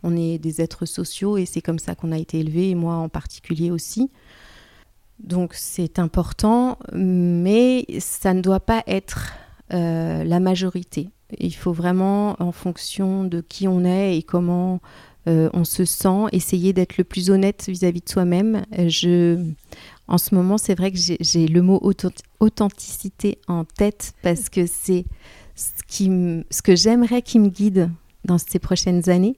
on, 0.02 0.16
est 0.16 0.38
des 0.38 0.60
êtres 0.60 0.84
sociaux 0.84 1.38
et 1.38 1.46
c'est 1.46 1.62
comme 1.62 1.78
ça 1.78 1.94
qu'on 1.94 2.12
a 2.12 2.18
été 2.18 2.40
élevés, 2.40 2.68
et 2.68 2.74
moi 2.74 2.96
en 2.96 3.08
particulier 3.08 3.70
aussi. 3.70 4.10
Donc 5.20 5.54
c'est 5.54 5.98
important, 5.98 6.78
mais 6.92 7.86
ça 7.98 8.34
ne 8.34 8.42
doit 8.42 8.60
pas 8.60 8.82
être 8.86 9.32
euh, 9.72 10.22
la 10.22 10.38
majorité. 10.38 11.08
Il 11.38 11.54
faut 11.54 11.72
vraiment, 11.72 12.36
en 12.40 12.52
fonction 12.52 13.24
de 13.24 13.40
qui 13.40 13.68
on 13.68 13.84
est 13.84 14.18
et 14.18 14.22
comment 14.22 14.80
on 15.26 15.62
se 15.64 15.84
sent, 15.84 16.24
essayer 16.32 16.72
d'être 16.72 16.98
le 16.98 17.04
plus 17.04 17.30
honnête 17.30 17.66
vis-à-vis 17.68 18.00
-vis 18.00 18.04
de 18.04 18.10
soi-même. 18.10 18.64
Je, 18.88 19.38
en 20.08 20.18
ce 20.18 20.34
moment, 20.34 20.58
c'est 20.58 20.74
vrai 20.74 20.90
que 20.90 20.98
j'ai 20.98 21.46
le 21.46 21.62
mot 21.62 21.80
authenticité 22.40 23.38
en 23.46 23.64
tête 23.64 24.14
parce 24.22 24.48
que 24.48 24.66
c'est 24.66 25.04
ce, 25.54 26.42
ce 26.50 26.62
que 26.62 26.74
j'aimerais 26.74 27.22
qui 27.22 27.38
me 27.38 27.48
guide 27.48 27.90
dans 28.24 28.38
ces 28.38 28.58
prochaines 28.58 29.08
années. 29.08 29.36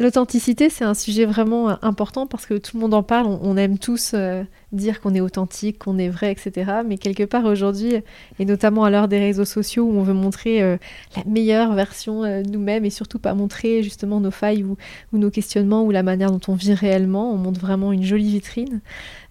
L'authenticité, 0.00 0.70
c'est 0.70 0.84
un 0.84 0.94
sujet 0.94 1.26
vraiment 1.26 1.68
euh, 1.68 1.74
important 1.82 2.26
parce 2.26 2.46
que 2.46 2.54
tout 2.54 2.78
le 2.78 2.80
monde 2.80 2.94
en 2.94 3.02
parle. 3.02 3.26
On, 3.42 3.54
aime 3.58 3.78
tous 3.78 4.12
euh, 4.14 4.42
dire 4.72 5.02
qu'on 5.02 5.14
est 5.14 5.20
authentique, 5.20 5.78
qu'on 5.78 5.98
est 5.98 6.08
vrai, 6.08 6.32
etc. 6.32 6.72
Mais 6.86 6.96
quelque 6.96 7.24
part 7.24 7.44
aujourd'hui, 7.44 7.96
et 8.38 8.44
notamment 8.46 8.84
à 8.84 8.90
l'heure 8.90 9.08
des 9.08 9.18
réseaux 9.18 9.44
sociaux 9.44 9.84
où 9.84 9.92
on 9.92 10.02
veut 10.02 10.14
montrer 10.14 10.62
euh, 10.62 10.78
la 11.16 11.24
meilleure 11.26 11.74
version 11.74 12.22
nous-mêmes 12.44 12.86
et 12.86 12.90
surtout 12.90 13.18
pas 13.18 13.34
montrer 13.34 13.82
justement 13.82 14.20
nos 14.20 14.30
failles 14.30 14.64
ou, 14.64 14.78
nos 15.12 15.30
questionnements 15.30 15.84
ou 15.84 15.90
la 15.90 16.02
manière 16.02 16.30
dont 16.30 16.40
on 16.48 16.54
vit 16.54 16.72
réellement, 16.72 17.30
on 17.30 17.36
montre 17.36 17.60
vraiment 17.60 17.92
une 17.92 18.02
jolie 18.02 18.30
vitrine. 18.30 18.80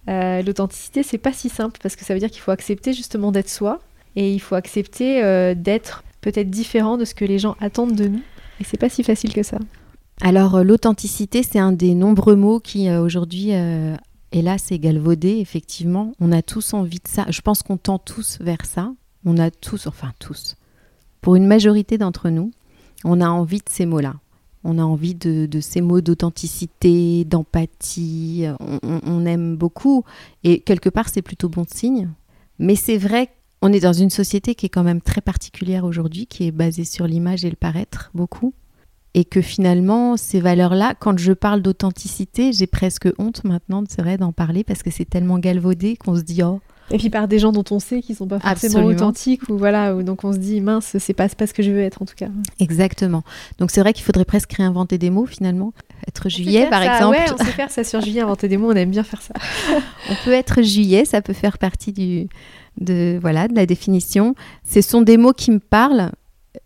L'authenticité, 0.06 1.02
c'est 1.02 1.18
pas 1.18 1.32
si 1.32 1.48
simple 1.48 1.78
parce 1.82 1.96
que 1.96 2.04
ça 2.04 2.14
veut 2.14 2.20
dire 2.20 2.30
qu'il 2.30 2.42
faut 2.42 2.52
accepter 2.52 2.92
justement 2.92 3.32
d'être 3.32 3.48
soi 3.48 3.80
et 4.14 4.32
il 4.32 4.40
faut 4.40 4.54
accepter 4.54 5.54
d'être 5.56 6.04
peut-être 6.20 6.50
différent 6.50 6.96
de 6.96 7.04
ce 7.04 7.14
que 7.14 7.24
les 7.24 7.38
gens 7.38 7.56
attendent 7.60 7.96
de 7.96 8.06
nous. 8.06 8.22
Et 8.60 8.64
c'est 8.64 8.78
pas 8.78 8.88
si 8.88 9.02
facile 9.02 9.32
que 9.32 9.42
ça. 9.42 9.58
Alors 10.22 10.56
euh, 10.56 10.62
l'authenticité, 10.62 11.42
c'est 11.42 11.58
un 11.58 11.72
des 11.72 11.94
nombreux 11.94 12.36
mots 12.36 12.60
qui 12.60 12.88
euh, 12.88 13.00
aujourd'hui, 13.00 13.54
euh, 13.54 13.96
hélas, 14.32 14.70
est 14.70 14.78
galvaudé, 14.78 15.38
effectivement. 15.38 16.12
On 16.20 16.30
a 16.30 16.42
tous 16.42 16.74
envie 16.74 16.98
de 16.98 17.08
ça. 17.08 17.24
Je 17.30 17.40
pense 17.40 17.62
qu'on 17.62 17.78
tend 17.78 17.98
tous 17.98 18.38
vers 18.40 18.64
ça. 18.66 18.92
On 19.24 19.38
a 19.38 19.50
tous, 19.50 19.86
enfin 19.86 20.12
tous, 20.18 20.56
pour 21.20 21.36
une 21.36 21.46
majorité 21.46 21.98
d'entre 21.98 22.30
nous, 22.30 22.52
on 23.04 23.20
a 23.20 23.28
envie 23.28 23.58
de 23.58 23.68
ces 23.68 23.86
mots-là. 23.86 24.14
On 24.62 24.78
a 24.78 24.82
envie 24.82 25.14
de, 25.14 25.48
ces 25.60 25.80
mots 25.80 26.02
d'authenticité, 26.02 27.24
d'empathie. 27.24 28.44
On, 28.82 29.24
aime 29.24 29.56
beaucoup. 29.56 30.04
Et 30.44 30.60
quelque 30.60 30.90
part, 30.90 31.08
c'est 31.08 31.22
plutôt 31.22 31.48
bon 31.48 31.64
signe. 31.66 32.10
Mais 32.58 32.76
c'est 32.76 32.98
vrai 32.98 33.30
qu'on 33.60 33.72
est 33.72 33.80
dans 33.80 33.94
une 33.94 34.10
société 34.10 34.54
qui 34.54 34.66
est 34.66 34.70
quand 34.70 34.82
même 34.82 35.00
très 35.00 35.22
particulière 35.22 35.84
aujourd'hui, 35.84 36.26
qui 36.26 36.46
est 36.46 36.50
basée 36.50 36.84
sur 36.84 37.06
l'image 37.06 37.42
et 37.42 37.50
le 37.50 37.56
paraître 37.56 38.10
beaucoup 38.12 38.52
et 39.14 39.24
que 39.24 39.40
finalement 39.40 40.16
ces 40.16 40.40
valeurs-là, 40.40 40.94
quand 40.98 41.18
je 41.18 41.32
parle 41.32 41.62
d'authenticité, 41.62 42.52
j'ai 42.52 42.66
presque 42.66 43.08
honte 43.18 43.44
maintenant, 43.44 43.84
c'est 43.88 44.02
vrai, 44.02 44.16
d'en 44.16 44.32
parler 44.32 44.64
parce 44.64 44.82
que 44.82 44.90
c'est 44.90 45.04
tellement 45.04 45.38
galvaudé 45.38 45.96
qu'on 45.96 46.16
se 46.16 46.22
dit 46.22 46.42
oh. 46.42 46.60
Et 46.92 46.98
puis 46.98 47.08
par 47.08 47.28
des 47.28 47.38
gens 47.38 47.52
dont 47.52 47.64
on 47.70 47.78
sait 47.78 48.00
qu'ils 48.00 48.16
sont 48.16 48.26
pas 48.26 48.40
forcément 48.40 48.84
authentiques 48.84 49.48
ou 49.48 49.56
voilà, 49.56 49.94
ou 49.94 50.02
donc 50.02 50.24
on 50.24 50.32
se 50.32 50.38
dit 50.38 50.60
mince, 50.60 50.96
c'est 50.98 51.14
pas, 51.14 51.28
pas 51.28 51.46
ce 51.46 51.54
que 51.54 51.62
je 51.62 51.70
veux 51.70 51.80
être 51.80 52.02
en 52.02 52.04
tout 52.04 52.16
cas. 52.16 52.28
Exactement. 52.58 53.22
Donc 53.58 53.70
c'est 53.70 53.80
vrai 53.80 53.92
qu'il 53.92 54.04
faudrait 54.04 54.24
presque 54.24 54.52
réinventer 54.54 54.98
des 54.98 55.10
mots 55.10 55.26
finalement. 55.26 55.72
Être 56.08 56.28
juillet 56.28 56.68
par 56.68 56.82
exemple. 56.82 57.16
Ouais, 57.16 57.32
on 57.32 57.44
sait 57.44 57.52
faire 57.52 57.70
ça 57.70 57.84
sur 57.84 58.00
juillet, 58.00 58.22
inventer 58.22 58.48
des 58.48 58.56
mots, 58.56 58.72
on 58.72 58.74
aime 58.74 58.90
bien 58.90 59.04
faire 59.04 59.22
ça. 59.22 59.34
on 60.10 60.14
peut 60.24 60.32
être 60.32 60.62
juillet, 60.62 61.04
ça 61.04 61.22
peut 61.22 61.32
faire 61.32 61.58
partie 61.58 61.92
du 61.92 62.26
de 62.80 63.18
voilà 63.20 63.46
de 63.46 63.54
la 63.54 63.66
définition. 63.66 64.34
Ce 64.68 64.80
sont 64.80 65.02
des 65.02 65.16
mots 65.16 65.32
qui 65.32 65.52
me 65.52 65.60
parlent, 65.60 66.10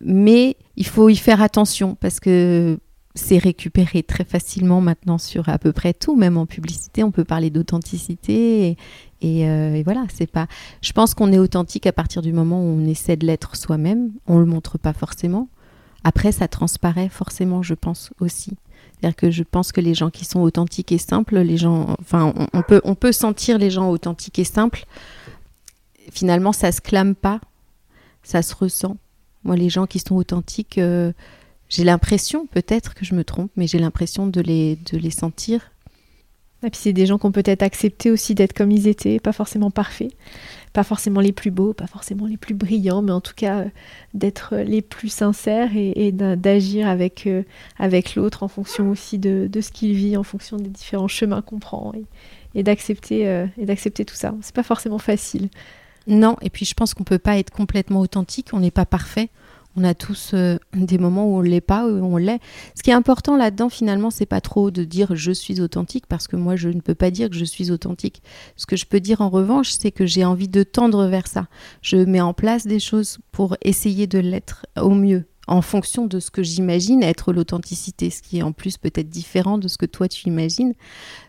mais 0.00 0.56
il 0.76 0.86
faut 0.86 1.08
y 1.08 1.16
faire 1.16 1.42
attention 1.42 1.96
parce 1.96 2.20
que 2.20 2.78
c'est 3.14 3.38
récupéré 3.38 4.02
très 4.02 4.24
facilement 4.24 4.80
maintenant 4.80 5.18
sur 5.18 5.48
à 5.48 5.58
peu 5.58 5.72
près 5.72 5.94
tout, 5.94 6.16
même 6.16 6.36
en 6.36 6.46
publicité, 6.46 7.04
on 7.04 7.12
peut 7.12 7.24
parler 7.24 7.50
d'authenticité 7.50 8.76
et, 9.20 9.48
euh, 9.48 9.82
voilà, 9.84 10.04
c'est 10.12 10.30
pas. 10.30 10.48
Je 10.82 10.92
pense 10.92 11.14
qu'on 11.14 11.32
est 11.32 11.38
authentique 11.38 11.86
à 11.86 11.92
partir 11.92 12.22
du 12.22 12.32
moment 12.32 12.60
où 12.60 12.80
on 12.80 12.84
essaie 12.84 13.16
de 13.16 13.26
l'être 13.26 13.56
soi-même. 13.56 14.10
On 14.26 14.38
le 14.38 14.44
montre 14.44 14.76
pas 14.76 14.92
forcément. 14.92 15.48
Après, 16.02 16.32
ça 16.32 16.48
transparaît 16.48 17.08
forcément, 17.08 17.62
je 17.62 17.72
pense 17.72 18.12
aussi. 18.20 18.52
C'est-à-dire 18.92 19.16
que 19.16 19.30
je 19.30 19.42
pense 19.42 19.72
que 19.72 19.80
les 19.80 19.94
gens 19.94 20.10
qui 20.10 20.26
sont 20.26 20.40
authentiques 20.40 20.92
et 20.92 20.98
simples, 20.98 21.38
les 21.38 21.56
gens, 21.56 21.96
enfin, 22.00 22.34
on, 22.52 22.62
peut, 22.62 22.82
on 22.84 22.94
peut 22.94 23.12
sentir 23.12 23.56
les 23.58 23.70
gens 23.70 23.88
authentiques 23.88 24.38
et 24.38 24.44
simples. 24.44 24.84
Finalement, 26.10 26.52
ça 26.52 26.70
se 26.70 26.82
clame 26.82 27.14
pas, 27.14 27.40
ça 28.22 28.42
se 28.42 28.54
ressent. 28.54 28.96
Moi, 29.44 29.56
les 29.56 29.68
gens 29.68 29.86
qui 29.86 29.98
sont 29.98 30.16
authentiques, 30.16 30.78
euh, 30.78 31.12
j'ai 31.68 31.84
l'impression, 31.84 32.46
peut-être 32.46 32.94
que 32.94 33.04
je 33.04 33.14
me 33.14 33.24
trompe, 33.24 33.50
mais 33.56 33.66
j'ai 33.66 33.78
l'impression 33.78 34.26
de 34.26 34.40
les, 34.40 34.76
de 34.90 34.98
les 34.98 35.10
sentir. 35.10 35.70
Et 36.62 36.70
puis 36.70 36.80
c'est 36.82 36.94
des 36.94 37.04
gens 37.04 37.18
qui 37.18 37.26
ont 37.26 37.32
peut-être 37.32 37.62
accepté 37.62 38.10
aussi 38.10 38.34
d'être 38.34 38.54
comme 38.54 38.70
ils 38.70 38.88
étaient, 38.88 39.20
pas 39.20 39.32
forcément 39.32 39.70
parfaits, 39.70 40.12
pas 40.72 40.82
forcément 40.82 41.20
les 41.20 41.32
plus 41.32 41.50
beaux, 41.50 41.74
pas 41.74 41.86
forcément 41.86 42.24
les 42.26 42.38
plus 42.38 42.54
brillants, 42.54 43.02
mais 43.02 43.12
en 43.12 43.20
tout 43.20 43.34
cas 43.36 43.60
euh, 43.60 43.68
d'être 44.14 44.56
les 44.56 44.80
plus 44.80 45.10
sincères 45.10 45.72
et, 45.74 46.10
d'agir 46.10 46.88
avec, 46.88 47.26
euh, 47.26 47.42
avec 47.78 48.14
l'autre 48.14 48.44
en 48.44 48.48
fonction 48.48 48.90
aussi 48.90 49.18
de, 49.18 49.46
de 49.46 49.60
ce 49.60 49.72
qu'il 49.72 49.94
vit, 49.94 50.16
en 50.16 50.22
fonction 50.22 50.56
des 50.56 50.70
différents 50.70 51.08
chemins 51.08 51.42
qu'on 51.42 51.58
prend 51.58 51.92
et, 52.54 52.62
d'accepter 52.62 53.48
et 53.58 53.66
d'accepter 53.66 54.04
tout 54.06 54.14
ça. 54.14 54.32
C'est 54.40 54.54
pas 54.54 54.62
forcément 54.62 54.98
facile. 54.98 55.50
Non, 56.06 56.37
et 56.42 56.50
puis 56.50 56.64
je 56.64 56.75
pense 56.75 56.94
qu'on 56.94 57.04
peut 57.04 57.18
pas 57.18 57.38
être 57.38 57.50
complètement 57.50 58.00
authentique, 58.00 58.49
on 58.52 58.61
n'est 58.61 58.70
pas 58.70 58.87
parfait. 58.87 59.30
On 59.76 59.82
a 59.82 59.94
tous 59.94 60.30
euh, 60.34 60.56
des 60.73 60.99
moments 60.99 61.26
où 61.26 61.38
on 61.38 61.40
l'est 61.40 61.61
pas, 61.61 61.87
où 61.87 61.90
on 61.90 62.16
l'est. 62.16 62.40
Ce 62.76 62.82
qui 62.82 62.90
est 62.90 62.94
important 62.94 63.37
là-dedans, 63.37 63.68
finalement, 63.68 64.11
c'est 64.11 64.26
pas 64.26 64.40
trop 64.40 64.70
de 64.70 64.84
dire 64.84 65.16
je 65.16 65.32
suis 65.32 65.61
authentique, 65.61 66.06
parce 66.06 66.28
que 66.28 66.37
moi, 66.37 66.54
je 66.54 66.68
ne 66.68 66.80
peux 66.80 66.94
pas 66.94 67.11
dire 67.11 67.28
que 67.28 67.34
je 67.34 67.44
suis 67.44 67.73
authentique. 67.73 68.23
Ce 68.56 68.66
que 68.66 68.76
je 68.76 68.87
peux 68.87 69.00
dire 69.00 69.20
en 69.20 69.30
revanche, 69.30 69.73
c'est 69.73 69.90
que 69.90 70.06
j'ai 70.06 70.25
envie 70.25 70.49
de 70.49 70.62
tendre 70.62 71.06
vers 71.06 71.26
ça. 71.26 71.49
Je 71.82 71.96
mets 71.96 72.20
en 72.20 72.34
place 72.34 72.66
des 72.66 72.78
choses 72.78 73.18
pour 73.32 73.56
essayer 73.62 74.06
de 74.06 74.20
l'être 74.20 74.64
au 74.80 74.90
mieux, 74.90 75.25
en 75.49 75.61
fonction 75.61 76.06
de 76.06 76.20
ce 76.20 76.30
que 76.30 76.44
j'imagine 76.44 77.02
être 77.02 77.32
l'authenticité, 77.32 78.11
ce 78.11 78.23
qui 78.23 78.38
est 78.38 78.42
en 78.42 78.52
plus 78.52 78.78
peut-être 78.78 79.08
différent 79.08 79.58
de 79.58 79.66
ce 79.66 79.76
que 79.76 79.87
toi 79.87 80.06
tu 80.06 80.28
imagines. 80.28 80.75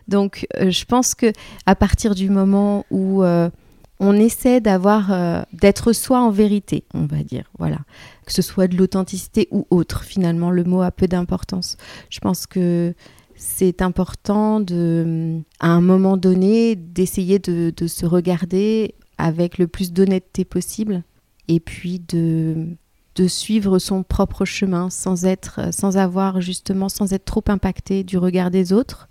Donc, 0.06 0.46
euh, 0.56 0.70
je 0.70 0.84
pense 0.84 1.16
que 1.16 1.32
à 1.66 1.74
partir 1.74 2.14
du 2.14 2.30
moment 2.30 2.86
où 2.92 3.24
euh, 3.24 3.50
on 3.98 4.14
essaie 4.14 4.60
d'avoir, 4.60 5.12
euh, 5.12 5.42
d'être 5.52 5.92
soi 5.92 6.20
en 6.20 6.30
vérité, 6.30 6.84
on 6.94 7.06
va 7.06 7.22
dire, 7.22 7.50
voilà. 7.58 7.78
Que 8.26 8.32
ce 8.32 8.42
soit 8.42 8.68
de 8.68 8.76
l'authenticité 8.76 9.48
ou 9.50 9.66
autre, 9.70 10.04
finalement, 10.04 10.50
le 10.50 10.64
mot 10.64 10.82
a 10.82 10.90
peu 10.90 11.06
d'importance. 11.06 11.76
Je 12.10 12.20
pense 12.20 12.46
que 12.46 12.94
c'est 13.36 13.82
important 13.82 14.64
à 15.60 15.68
un 15.68 15.80
moment 15.80 16.16
donné, 16.16 16.74
d'essayer 16.74 17.38
de, 17.38 17.72
se 17.86 18.06
regarder 18.06 18.94
avec 19.18 19.58
le 19.58 19.66
plus 19.66 19.92
d'honnêteté 19.92 20.44
possible 20.44 21.02
et 21.48 21.60
puis 21.60 22.00
de, 22.00 22.76
de 23.14 23.28
suivre 23.28 23.78
son 23.78 24.02
propre 24.02 24.44
chemin 24.44 24.90
sans 24.90 25.24
être, 25.24 25.72
sans 25.72 25.96
avoir 25.96 26.40
justement, 26.40 26.88
sans 26.88 27.12
être 27.12 27.24
trop 27.24 27.44
impacté 27.48 28.04
du 28.04 28.18
regard 28.18 28.50
des 28.50 28.72
autres 28.72 29.08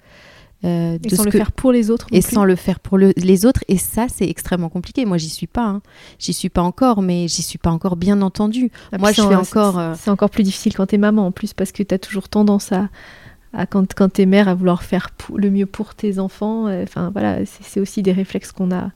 euh, 0.66 0.98
et 1.04 1.16
sans 1.16 1.24
le 1.24 1.32
faire 1.32 1.52
pour 1.52 1.72
les 1.72 1.92
autres. 1.92 2.08
Et 2.12 2.22
sans 2.22 2.44
le 2.44 2.56
faire 2.56 2.80
pour 2.80 2.98
les 2.98 3.46
autres. 3.46 3.64
Et 3.68 3.78
ça, 3.78 4.08
c'est 4.14 4.28
extrêmement 4.28 4.70
compliqué. 4.70 5.06
Moi, 5.06 5.18
j'y 5.18 5.30
suis 5.30 5.48
pas. 5.48 5.66
Hein. 5.66 5.82
J'y 6.18 6.34
suis 6.34 6.50
pas 6.50 6.62
encore, 6.62 7.02
mais 7.02 7.28
j'y 7.28 7.44
suis 7.44 7.58
pas 7.58 7.70
encore 7.70 7.96
bien 7.96 8.22
entendu. 8.22 8.72
Ah, 8.92 8.98
Moi, 8.98 9.12
je 9.12 9.22
fais 9.22 9.36
encore. 9.36 9.78
Euh, 9.78 9.94
c'est 9.98 10.10
encore 10.10 10.30
plus 10.30 10.44
difficile 10.44 10.74
quand 10.76 10.88
t'es 10.88 10.98
maman 10.98 11.28
en 11.28 11.32
plus 11.32 11.54
parce 11.54 11.72
que 11.72 11.84
tu 11.84 11.94
as 11.94 12.00
toujours 12.00 12.30
tendance 12.30 12.72
à, 12.72 12.90
à 13.54 13.66
quand, 13.66 13.94
quand 13.94 14.10
t'es 14.10 14.26
mère, 14.26 14.48
à 14.48 14.56
vouloir 14.56 14.84
faire 14.84 15.10
le 15.36 15.52
mieux 15.52 15.68
pour 15.68 15.94
tes 15.94 16.18
enfants. 16.18 16.68
Euh, 16.68 16.84
enfin, 16.84 17.12
voilà, 17.12 17.46
c'est 17.46 17.80
aussi 17.80 18.02
des 18.02 18.12
réflexes 18.12 18.52
qu'on 18.52 18.72
a 18.72 18.92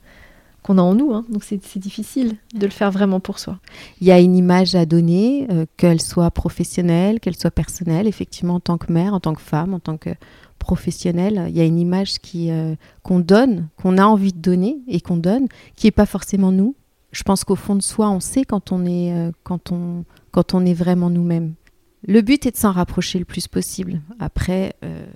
qu'on 0.62 0.76
a 0.76 0.82
en 0.82 0.94
nous. 0.94 1.14
Hein. 1.14 1.24
Donc 1.30 1.42
c'est 1.42 1.78
difficile 1.78 2.36
de 2.54 2.66
le 2.66 2.70
faire 2.70 2.90
vraiment 2.90 3.18
pour 3.18 3.38
soi. 3.38 3.58
Il 4.02 4.06
y 4.06 4.10
a 4.10 4.20
une 4.20 4.36
image 4.36 4.74
à 4.74 4.84
donner, 4.84 5.48
qu'elle 5.78 6.02
soit 6.02 6.30
professionnelle, 6.30 7.18
qu'elle 7.18 7.34
soit 7.34 7.50
personnelle, 7.50 8.06
effectivement 8.06 8.56
en 8.56 8.60
tant 8.60 8.76
que 8.76 8.92
mère, 8.92 9.14
en 9.14 9.20
tant 9.20 9.32
que 9.32 9.40
femme, 9.40 9.72
en 9.72 9.80
tant 9.80 9.96
que 9.96 10.10
professionnel, 10.60 11.46
il 11.48 11.56
y 11.56 11.60
a 11.60 11.64
une 11.64 11.80
image 11.80 12.20
qui 12.20 12.52
euh, 12.52 12.76
qu'on 13.02 13.18
donne, 13.18 13.66
qu'on 13.76 13.98
a 13.98 14.04
envie 14.04 14.32
de 14.32 14.38
donner 14.38 14.78
et 14.86 15.00
qu'on 15.00 15.16
donne, 15.16 15.48
qui 15.74 15.88
est 15.88 15.90
pas 15.90 16.06
forcément 16.06 16.52
nous. 16.52 16.76
Je 17.10 17.24
pense 17.24 17.42
qu'au 17.42 17.56
fond 17.56 17.74
de 17.74 17.82
soi, 17.82 18.08
on 18.10 18.20
sait 18.20 18.44
quand 18.44 18.70
on 18.70 18.86
est 18.86 19.12
euh, 19.12 19.32
quand 19.42 19.72
on 19.72 20.04
quand 20.30 20.54
on 20.54 20.64
est 20.64 20.74
vraiment 20.74 21.10
nous-mêmes. 21.10 21.54
Le 22.06 22.20
but 22.20 22.46
est 22.46 22.52
de 22.52 22.56
s'en 22.56 22.70
rapprocher 22.70 23.18
le 23.18 23.24
plus 23.24 23.48
possible. 23.48 24.00
Après. 24.20 24.74
Euh, 24.84 25.06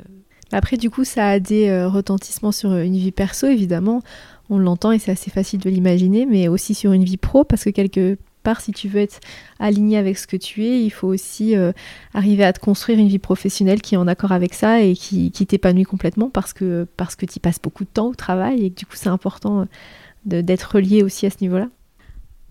Après, 0.52 0.76
du 0.76 0.88
coup, 0.90 1.04
ça 1.04 1.26
a 1.34 1.40
des 1.40 1.66
retentissements 1.86 2.52
sur 2.52 2.70
une 2.76 2.96
vie 2.96 3.12
perso, 3.12 3.46
évidemment. 3.48 4.02
On 4.50 4.58
l'entend 4.58 4.92
et 4.92 5.00
c'est 5.00 5.10
assez 5.10 5.30
facile 5.30 5.58
de 5.58 5.70
l'imaginer, 5.70 6.26
mais 6.26 6.46
aussi 6.48 6.74
sur 6.74 6.92
une 6.92 7.02
vie 7.02 7.16
pro, 7.16 7.44
parce 7.44 7.64
que 7.64 7.70
quelque 7.70 8.18
part, 8.44 8.60
si 8.60 8.72
tu 8.72 8.88
veux 8.88 9.00
être 9.00 9.18
aligné 9.58 9.96
avec 9.98 10.16
ce 10.18 10.28
que 10.28 10.36
tu 10.36 10.64
es, 10.64 10.84
il 10.84 10.90
faut 10.90 11.08
aussi 11.08 11.56
euh, 11.56 11.72
arriver 12.12 12.44
à 12.44 12.52
te 12.52 12.60
construire 12.60 12.98
une 12.98 13.08
vie 13.08 13.18
professionnelle 13.18 13.82
qui 13.82 13.96
est 13.96 13.98
en 13.98 14.06
accord 14.06 14.30
avec 14.30 14.54
ça 14.54 14.80
et 14.80 14.94
qui, 14.94 15.30
t'épanouit 15.32 15.84
complètement 15.84 16.30
parce 16.30 16.52
que, 16.52 16.86
parce 16.96 17.16
que 17.16 17.26
tu 17.26 17.40
passes 17.40 17.60
beaucoup 17.60 17.84
de 17.84 17.88
temps 17.88 18.08
au 18.08 18.14
travail 18.14 18.64
et 18.64 18.70
que 18.70 18.76
du 18.76 18.86
coup, 18.86 18.94
c'est 18.94 19.08
important 19.08 19.66
euh, 20.30 20.42
d'être 20.42 20.76
relié 20.76 21.02
aussi 21.02 21.26
à 21.26 21.30
ce 21.30 21.38
niveau-là. 21.40 21.68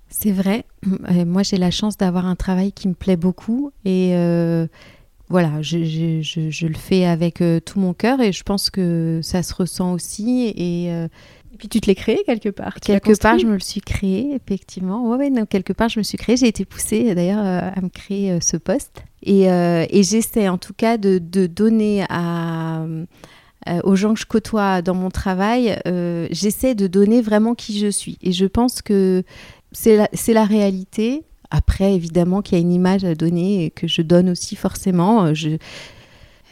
C'est 0.10 0.32
vrai. 0.32 0.66
Euh, 1.12 1.26
moi, 1.26 1.44
j'ai 1.44 1.58
la 1.58 1.72
chance 1.72 1.96
d'avoir 1.96 2.26
un 2.26 2.36
travail 2.36 2.72
qui 2.72 2.88
me 2.88 2.94
plaît 2.94 3.18
beaucoup 3.18 3.72
et 3.86 4.14
voilà, 5.30 5.62
je, 5.62 6.68
le 6.68 6.74
fais 6.76 7.06
avec 7.06 7.42
tout 7.66 7.80
mon 7.80 7.94
cœur 7.94 8.20
et 8.20 8.32
je 8.32 8.44
pense 8.44 8.70
que 8.70 9.22
ça 9.24 9.42
se 9.42 9.54
ressent 9.56 9.94
aussi 9.94 10.54
et 10.56 11.08
et 11.54 11.58
puis 11.58 11.68
tu 11.70 11.80
te 11.80 11.88
l'es 11.88 11.96
créé 11.96 12.24
quelque 12.26 12.50
part. 12.50 12.76
quelque 12.80 13.16
part, 13.20 13.38
je 13.38 13.46
me 13.46 13.54
le 13.54 13.60
suis 13.60 13.82
créé, 13.82 14.34
effectivement. 14.34 15.08
Ouais, 15.08 15.30
ouais, 15.30 15.48
quelque 15.48 15.72
part, 15.72 15.88
je 15.88 16.00
me 16.00 16.04
suis 16.04 16.18
créé. 16.18 16.36
J'ai 16.36 16.48
été 16.48 16.66
poussée 16.66 17.14
d'ailleurs 17.14 17.46
euh, 17.46 17.70
à 17.76 17.80
me 17.82 17.90
créer 17.90 18.32
euh, 18.32 18.40
ce 18.42 18.58
poste. 18.58 19.04
Et, 19.22 19.52
euh, 19.52 19.86
et 19.90 20.02
j'essaie 20.02 20.50
en 20.50 20.58
tout 20.58 20.74
cas 20.74 20.98
de, 20.98 21.20
de 21.20 21.46
donner 21.46 22.06
à, 22.10 22.86
aux 23.84 23.96
gens 23.96 24.16
que 24.16 24.20
je 24.20 24.26
côtoie 24.26 24.82
dans 24.82 24.96
mon 24.96 25.10
travail, 25.10 25.80
j'essaie 26.32 26.76
de 26.76 26.88
donner 26.88 27.22
vraiment 27.22 27.54
qui 27.56 27.80
je 27.80 27.88
suis. 27.88 28.18
Et 28.22 28.34
je 28.34 28.46
pense 28.46 28.82
que 28.82 29.24
c'est 29.72 29.96
la, 29.96 30.10
la 30.28 30.46
réalité. 30.46 31.24
Après, 31.52 31.94
évidemment, 31.94 32.42
qu'il 32.42 32.58
y 32.58 32.62
a 32.62 32.62
une 32.62 32.74
image 32.74 33.06
à 33.06 33.16
donner 33.16 33.66
et 33.66 33.70
que 33.70 33.88
je 33.88 34.02
donne 34.02 34.30
aussi 34.32 34.56
forcément. 34.56 35.34
Je, 35.34 35.52
euh, 35.52 35.58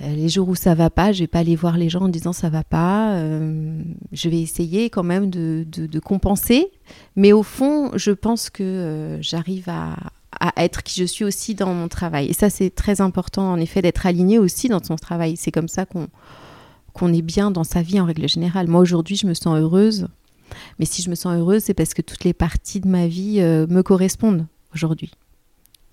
les 0.01 0.29
jours 0.29 0.49
où 0.49 0.55
ça 0.55 0.73
va 0.73 0.89
pas, 0.89 1.11
je 1.11 1.19
vais 1.19 1.27
pas 1.27 1.39
aller 1.39 1.55
voir 1.55 1.77
les 1.77 1.89
gens 1.89 2.01
en 2.01 2.09
disant 2.09 2.33
ça 2.33 2.49
va 2.49 2.63
pas. 2.63 3.15
Euh, 3.15 3.81
je 4.11 4.29
vais 4.29 4.41
essayer 4.41 4.89
quand 4.89 5.03
même 5.03 5.29
de, 5.29 5.99
compenser. 5.99 6.71
Mais 7.15 7.31
au 7.31 7.43
fond, 7.43 7.91
je 7.95 8.11
pense 8.11 8.49
que 8.49 8.63
euh, 8.63 9.21
j'arrive 9.21 9.69
à, 9.69 9.95
être 10.57 10.81
qui 10.81 10.99
je 10.99 11.05
suis 11.05 11.23
aussi 11.23 11.53
dans 11.53 11.73
mon 11.73 11.87
travail. 11.87 12.27
Et 12.27 12.33
ça, 12.33 12.49
c'est 12.49 12.71
très 12.71 12.99
important, 12.99 13.51
en 13.51 13.57
effet, 13.57 13.81
d'être 13.81 14.05
aligné 14.07 14.39
aussi 14.39 14.69
dans 14.69 14.83
son 14.83 14.95
travail. 14.95 15.37
C'est 15.37 15.51
comme 15.51 15.67
ça 15.67 15.85
qu'on 15.85 16.07
qu'on 16.93 17.13
est 17.13 17.21
bien 17.21 17.51
dans 17.51 17.63
sa 17.63 17.81
vie 17.81 18.01
en 18.01 18.05
règle 18.05 18.27
générale. 18.27 18.67
Moi, 18.67 18.81
aujourd'hui, 18.81 19.15
je 19.15 19.25
me 19.25 19.33
sens 19.33 19.57
heureuse. 19.57 20.07
Mais 20.77 20.85
si 20.85 21.01
je 21.01 21.09
me 21.09 21.15
sens 21.15 21.37
heureuse, 21.37 21.63
c'est 21.63 21.73
parce 21.73 21.93
que 21.93 22.01
toutes 22.01 22.25
les 22.25 22.33
parties 22.33 22.81
de 22.81 22.87
ma 22.87 23.07
vie 23.07 23.39
me 23.39 23.81
correspondent 23.81 24.45
aujourd'hui 24.73 25.11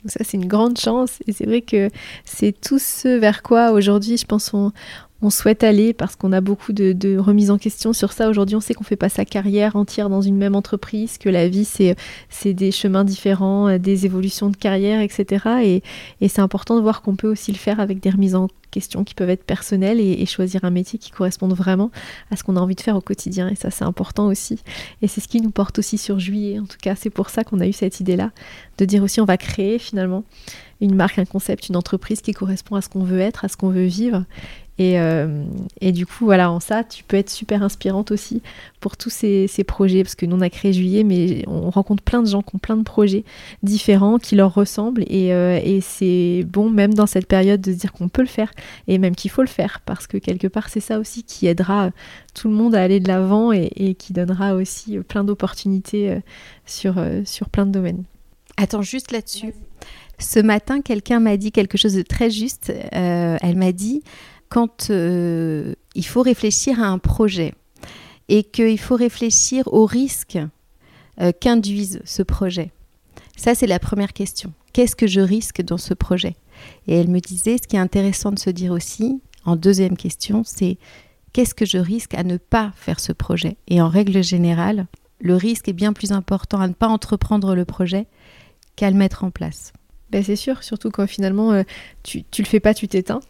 ça, 0.07 0.21
c'est 0.23 0.37
une 0.37 0.47
grande 0.47 0.79
chance. 0.79 1.19
Et 1.27 1.33
c'est 1.33 1.47
vrai 1.47 1.63
que 1.63 1.91
c'est 2.25 2.59
tout 2.59 2.79
ce 2.79 3.09
vers 3.09 3.43
quoi 3.43 3.73
aujourd'hui, 3.73 4.17
je 4.17 4.27
pense, 4.27 4.53
on, 4.55 4.73
on 5.21 5.31
souhaite 5.31 5.65
aller 5.65 5.93
parce 5.93 6.17
qu'on 6.17 6.33
a 6.33 6.41
beaucoup 6.41 6.73
de, 6.73 7.19
remises 7.19 7.51
en 7.51 7.59
question 7.59 7.93
sur 7.93 8.13
ça. 8.13 8.29
Aujourd'hui, 8.29 8.57
on 8.57 8.61
sait 8.61 8.75
qu'on 8.75 8.85
fait 8.85 8.97
pas 8.97 9.09
sa 9.09 9.25
carrière 9.25 9.77
entière 9.77 10.09
dans 10.09 10.21
une 10.21 10.37
même 10.37 10.55
entreprise, 10.55 11.19
que 11.19 11.29
la 11.29 11.49
vie, 11.49 11.65
c'est, 11.65 11.97
des 12.45 12.71
chemins 12.71 13.05
différents, 13.05 13.79
des 13.79 14.07
évolutions 14.07 14.51
de 14.51 14.57
carrière, 14.57 15.01
etc. 15.01 15.47
Et, 15.63 15.83
et 16.21 16.29
c'est 16.29 16.41
important 16.41 16.77
de 16.77 16.81
voir 16.81 17.03
qu'on 17.03 17.17
peut 17.17 17.29
aussi 17.29 17.53
le 17.53 17.59
faire 17.59 17.81
avec 17.81 18.01
des 18.01 18.11
remises 18.11 18.35
en 18.35 18.49
question 18.71 19.05
qui 19.05 19.15
peuvent 19.15 19.31
être 19.31 19.45
personnelles 19.45 20.01
et, 20.01 20.25
choisir 20.27 20.65
un 20.65 20.71
métier 20.71 20.99
qui 20.99 21.11
corresponde 21.11 21.55
vraiment 21.55 21.91
à 22.31 22.37
ce 22.37 22.45
qu'on 22.45 22.57
a 22.57 22.61
envie 22.61 22.75
de 22.75 22.81
faire 22.81 22.97
au 22.97 23.01
quotidien. 23.01 23.49
Et 23.49 23.55
ça, 23.55 23.71
c'est 23.71 23.85
important 23.85 24.27
aussi. 24.27 24.61
Et 25.03 25.09
c'est 25.09 25.21
ce 25.21 25.29
qui 25.29 25.41
nous 25.41 25.51
porte 25.51 25.79
aussi 25.79 25.99
sur 25.99 26.19
juillet. 26.19 26.59
En 26.59 26.67
tout 26.67 26.77
cas, 26.81 26.95
c'est 26.95 27.11
pour 27.11 27.31
ça 27.31 27.45
qu'on 27.45 27.61
a 27.61 27.67
eu 27.67 27.73
cette 27.73 28.01
idée-là, 28.01 28.31
de 28.77 28.85
dire 28.85 29.03
aussi 29.03 29.21
on 29.21 29.25
va 29.25 29.37
créer 29.37 29.79
finalement 29.79 30.25
une 30.81 30.95
marque, 30.95 31.19
un 31.19 31.25
concept, 31.25 31.69
une 31.69 31.77
entreprise 31.77 32.21
qui 32.21 32.33
correspond 32.33 32.77
à 32.77 32.83
ce 32.83 32.89
qu'on 32.89 33.03
veut 33.03 33.21
être, 33.21 33.45
à 33.45 33.49
ce 33.49 33.57
qu'on 33.57 33.71
veut 33.71 33.87
vivre. 33.87 34.25
Euh, 34.81 35.45
et, 35.81 35.93
du 35.93 36.07
coup, 36.07 36.25
voilà, 36.25 36.51
en 36.51 36.61
ça, 36.61 36.85
tu 36.85 37.03
peux 37.03 37.17
être 37.17 37.31
super 37.31 37.63
inspirante 37.63 38.11
aussi 38.11 38.43
pour 38.81 38.97
tous 38.97 39.11
ces, 39.11 39.49
projets, 39.67 40.03
parce 40.03 40.15
que 40.15 40.25
nous, 40.25 40.37
on 40.37 40.41
a 40.41 40.51
créé 40.51 40.73
Juillet, 40.73 41.03
mais 41.03 41.45
on 41.49 41.71
rencontre 41.71 42.03
plein 42.03 42.23
de 42.23 42.29
gens 42.29 42.43
qui 42.43 42.55
ont 42.55 42.59
plein 42.59 42.77
de 42.77 42.85
projets 42.85 43.25
différents, 43.63 44.19
qui 44.19 44.37
leur 44.37 44.55
ressemblent, 44.55 45.05
et, 45.09 45.33
euh, 45.33 45.61
et 45.63 45.81
c'est 45.81 46.45
bon, 46.47 46.71
même 46.71 46.95
dans 46.95 47.07
cette 47.07 47.27
période, 47.27 47.61
de 47.61 47.73
se 47.73 47.79
dire 47.79 47.93
qu'on 47.93 48.09
peut 48.09 48.23
le 48.23 48.29
faire, 48.29 48.53
et 48.87 48.99
même 48.99 49.17
qu'il 49.17 49.31
faut 49.31 49.43
le 49.43 49.49
faire, 49.49 49.81
parce 49.85 50.07
que 50.07 50.17
quelque 50.17 50.47
part, 50.47 50.69
c'est 50.69 50.81
ça 50.81 50.99
aussi 50.99 51.25
qui 51.25 51.47
aidera 51.47 51.91
tout 52.35 52.49
le 52.49 52.55
monde 52.55 52.75
à 52.75 52.83
aller 52.83 53.01
de 53.01 53.09
l'avant 53.09 53.51
et, 53.53 53.95
qui 53.99 54.13
donnera 54.13 54.55
aussi 54.55 54.99
plein 54.99 55.25
d'opportunités 55.25 56.11
euh, 56.11 57.23
sur 57.25 57.51
plein 57.51 57.67
de 57.67 57.73
domaines. 57.73 58.05
Attends, 58.57 58.83
juste 58.83 59.11
là-dessus. 59.11 59.55
Ce 60.21 60.41
matin, 60.41 60.81
quelqu'un 60.81 61.21
m'a 61.21 61.37
dit 61.37 61.53
quelque 61.53 61.79
chose 61.79 61.95
de 61.95 62.03
très 62.03 62.29
juste. 62.31 62.73
elle 62.93 63.57
m'a 63.57 63.71
dit 63.71 64.03
quand 64.49 64.91
euh, 64.91 65.75
il 65.95 66.07
faut 66.07 66.23
réfléchir 66.23 66.83
à 66.83 66.87
un 66.87 66.99
projet 66.99 67.55
et 68.29 68.45
qu'il 68.45 68.79
faut 68.79 68.97
réfléchir 68.97 69.67
aux 69.73 69.87
risques 69.87 70.39
euh, 71.21 71.33
qu'induise 71.39 72.01
ce 72.05 72.23
projet. 72.23 72.71
Ça, 73.37 73.55
c'est 73.55 73.67
la 73.67 73.79
première 73.79 74.13
question. 74.13 74.53
Qu'est-ce 74.73 74.97
que 74.97 75.07
je 75.07 75.21
risque 75.21 75.63
dans 75.63 75.79
ce 75.79 75.95
projet? 75.95 76.37
Et 76.87 76.95
elle 76.95 77.09
me 77.09 77.21
disait, 77.21 77.57
ce 77.59 77.69
qui 77.69 77.77
est 77.77 77.81
intéressant 77.81 78.33
de 78.33 78.39
se 78.39 78.51
dire 78.51 78.73
aussi, 78.73 79.21
en 79.45 79.57
deuxième 79.57 79.97
question, 79.97 80.43
c'est 80.45 80.77
qu'est-ce 81.33 81.55
que 81.55 81.65
je 81.65 81.79
risque 81.79 82.15
à 82.15 82.25
ne 82.25 82.37
pas 82.37 82.73
faire 82.77 83.01
ce 83.01 83.13
projet? 83.13 83.57
Et 83.69 83.81
en 83.81 83.89
règle 83.89 84.23
générale, 84.23 84.87
le 85.21 85.37
risque 85.37 85.69
est 85.69 85.73
bien 85.73 85.93
plus 85.93 86.13
important 86.13 86.61
à 86.61 86.69
ne 86.69 86.75
pas 86.75 86.89
entreprendre 86.89 87.55
le 87.55 87.65
projet 87.65 88.07
qu'à 88.77 88.91
le 88.91 88.97
mettre 88.97 89.25
en 89.25 89.31
place. 89.31 89.73
Ben 90.11 90.23
c'est 90.23 90.37
sûr, 90.37 90.63
surtout 90.63 90.91
quand 90.91 91.07
finalement 91.07 91.53
euh, 91.53 91.63
tu, 92.03 92.25
tu 92.25 92.43
le 92.43 92.47
fais 92.47 92.61
pas, 92.61 92.75
tu 92.75 92.89
t'éteins. 92.89 93.21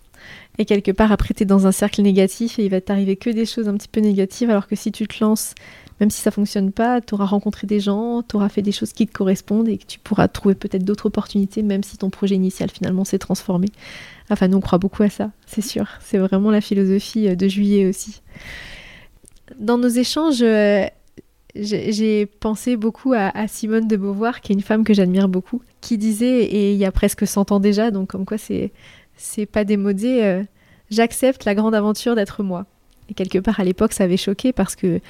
Et 0.58 0.64
quelque 0.64 0.90
part, 0.90 1.12
après, 1.12 1.34
tu 1.34 1.44
es 1.44 1.46
dans 1.46 1.66
un 1.66 1.72
cercle 1.72 2.02
négatif 2.02 2.58
et 2.58 2.64
il 2.64 2.70
va 2.70 2.80
t'arriver 2.80 3.16
que 3.16 3.30
des 3.30 3.46
choses 3.46 3.68
un 3.68 3.74
petit 3.74 3.88
peu 3.88 4.00
négatives, 4.00 4.50
alors 4.50 4.66
que 4.66 4.74
si 4.74 4.90
tu 4.90 5.06
te 5.06 5.22
lances, 5.22 5.54
même 6.00 6.10
si 6.10 6.20
ça 6.20 6.30
fonctionne 6.30 6.72
pas, 6.72 7.00
tu 7.00 7.14
auras 7.14 7.26
rencontré 7.26 7.66
des 7.66 7.80
gens, 7.80 8.22
tu 8.22 8.36
auras 8.36 8.48
fait 8.48 8.62
des 8.62 8.72
choses 8.72 8.92
qui 8.92 9.06
te 9.06 9.12
correspondent 9.12 9.68
et 9.68 9.78
que 9.78 9.86
tu 9.86 9.98
pourras 10.00 10.26
trouver 10.26 10.54
peut-être 10.54 10.84
d'autres 10.84 11.06
opportunités, 11.06 11.62
même 11.62 11.82
si 11.84 11.96
ton 11.96 12.10
projet 12.10 12.34
initial 12.34 12.70
finalement 12.70 13.04
s'est 13.04 13.18
transformé. 13.18 13.68
Enfin, 14.30 14.48
nous, 14.48 14.58
on 14.58 14.60
croit 14.60 14.78
beaucoup 14.78 15.02
à 15.04 15.10
ça, 15.10 15.30
c'est 15.46 15.62
sûr. 15.62 15.88
C'est 16.00 16.18
vraiment 16.18 16.50
la 16.50 16.60
philosophie 16.60 17.28
euh, 17.28 17.36
de 17.36 17.48
juillet 17.48 17.86
aussi. 17.86 18.20
Dans 19.58 19.78
nos 19.78 19.88
échanges, 19.88 20.42
euh, 20.42 20.84
j'ai 21.54 22.26
pensé 22.26 22.76
beaucoup 22.76 23.14
à, 23.14 23.48
Simone 23.48 23.88
de 23.88 23.96
Beauvoir, 23.96 24.40
qui 24.40 24.52
est 24.52 24.54
une 24.54 24.62
femme 24.62 24.84
que 24.84 24.92
j'admire 24.92 25.28
beaucoup, 25.28 25.62
qui 25.80 25.98
disait, 25.98 26.44
et 26.44 26.72
il 26.72 26.78
y 26.78 26.84
a 26.84 26.92
presque 26.92 27.26
100 27.26 27.52
ans 27.52 27.60
déjà, 27.60 27.90
donc 27.90 28.10
comme 28.10 28.26
quoi 28.26 28.38
c'est 28.38 28.70
c'est 29.18 29.46
pas 29.46 29.64
démodé, 29.64 30.22
euh, 30.22 30.42
j'accepte 30.90 31.44
la 31.44 31.54
grande 31.54 31.74
aventure 31.74 32.14
d'être 32.14 32.42
moi. 32.42 32.64
Et 33.10 33.14
quelque 33.14 33.38
part 33.38 33.60
à 33.60 33.64
l'époque 33.64 33.92
ça 33.92 34.04
avait 34.04 34.16
choqué 34.16 34.52
parce 34.52 34.76
que 34.76 35.00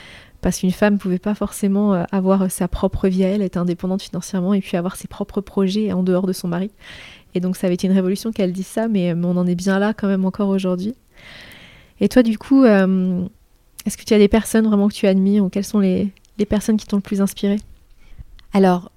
parce 0.40 0.60
qu'une 0.60 0.72
femme 0.72 0.98
pouvait 0.98 1.18
pas 1.18 1.34
forcément 1.34 1.94
euh, 1.94 2.04
avoir 2.12 2.50
sa 2.50 2.68
propre 2.68 3.08
vie 3.08 3.24
à 3.24 3.28
elle, 3.28 3.42
être 3.42 3.56
indépendante 3.56 4.02
financièrement 4.02 4.54
et 4.54 4.60
puis 4.60 4.76
avoir 4.76 4.96
ses 4.96 5.08
propres 5.08 5.40
projets 5.40 5.92
en 5.92 6.02
dehors 6.02 6.26
de 6.26 6.32
son 6.32 6.48
mari. 6.48 6.70
Et 7.34 7.40
donc 7.40 7.56
ça 7.56 7.66
avait 7.66 7.74
été 7.74 7.86
une 7.86 7.92
révolution 7.92 8.32
qu'elle 8.32 8.52
dise 8.52 8.66
ça, 8.66 8.88
mais, 8.88 9.14
on 9.14 9.36
en 9.36 9.46
est 9.46 9.54
bien 9.54 9.78
là 9.78 9.94
quand 9.94 10.08
même 10.08 10.24
encore 10.24 10.48
aujourd'hui. 10.48 10.94
Et 12.00 12.08
toi 12.08 12.22
du 12.22 12.38
coup, 12.38 12.64
euh, 12.64 13.24
est-ce 13.84 13.96
que 13.96 14.04
tu 14.04 14.14
as 14.14 14.18
des 14.18 14.28
personnes 14.28 14.66
vraiment 14.66 14.88
que 14.88 14.94
tu 14.94 15.06
admires 15.06 15.44
ou 15.44 15.48
quelles 15.48 15.64
sont 15.64 15.80
les, 15.80 16.12
les 16.38 16.46
personnes 16.46 16.76
qui 16.76 16.86
t'ont 16.86 16.96
le 16.96 17.02
plus 17.02 17.20
inspiré? 17.20 17.56
Alors, 18.52 18.92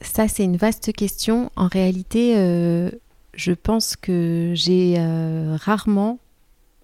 ça 0.00 0.28
c'est 0.28 0.44
une 0.44 0.56
vaste 0.56 0.92
question. 0.92 1.50
En 1.56 1.66
réalité, 1.66 2.34
euh, 2.36 2.90
je 3.40 3.52
pense 3.52 3.96
que 3.96 4.52
j'ai 4.54 4.96
euh, 4.98 5.56
rarement 5.58 6.18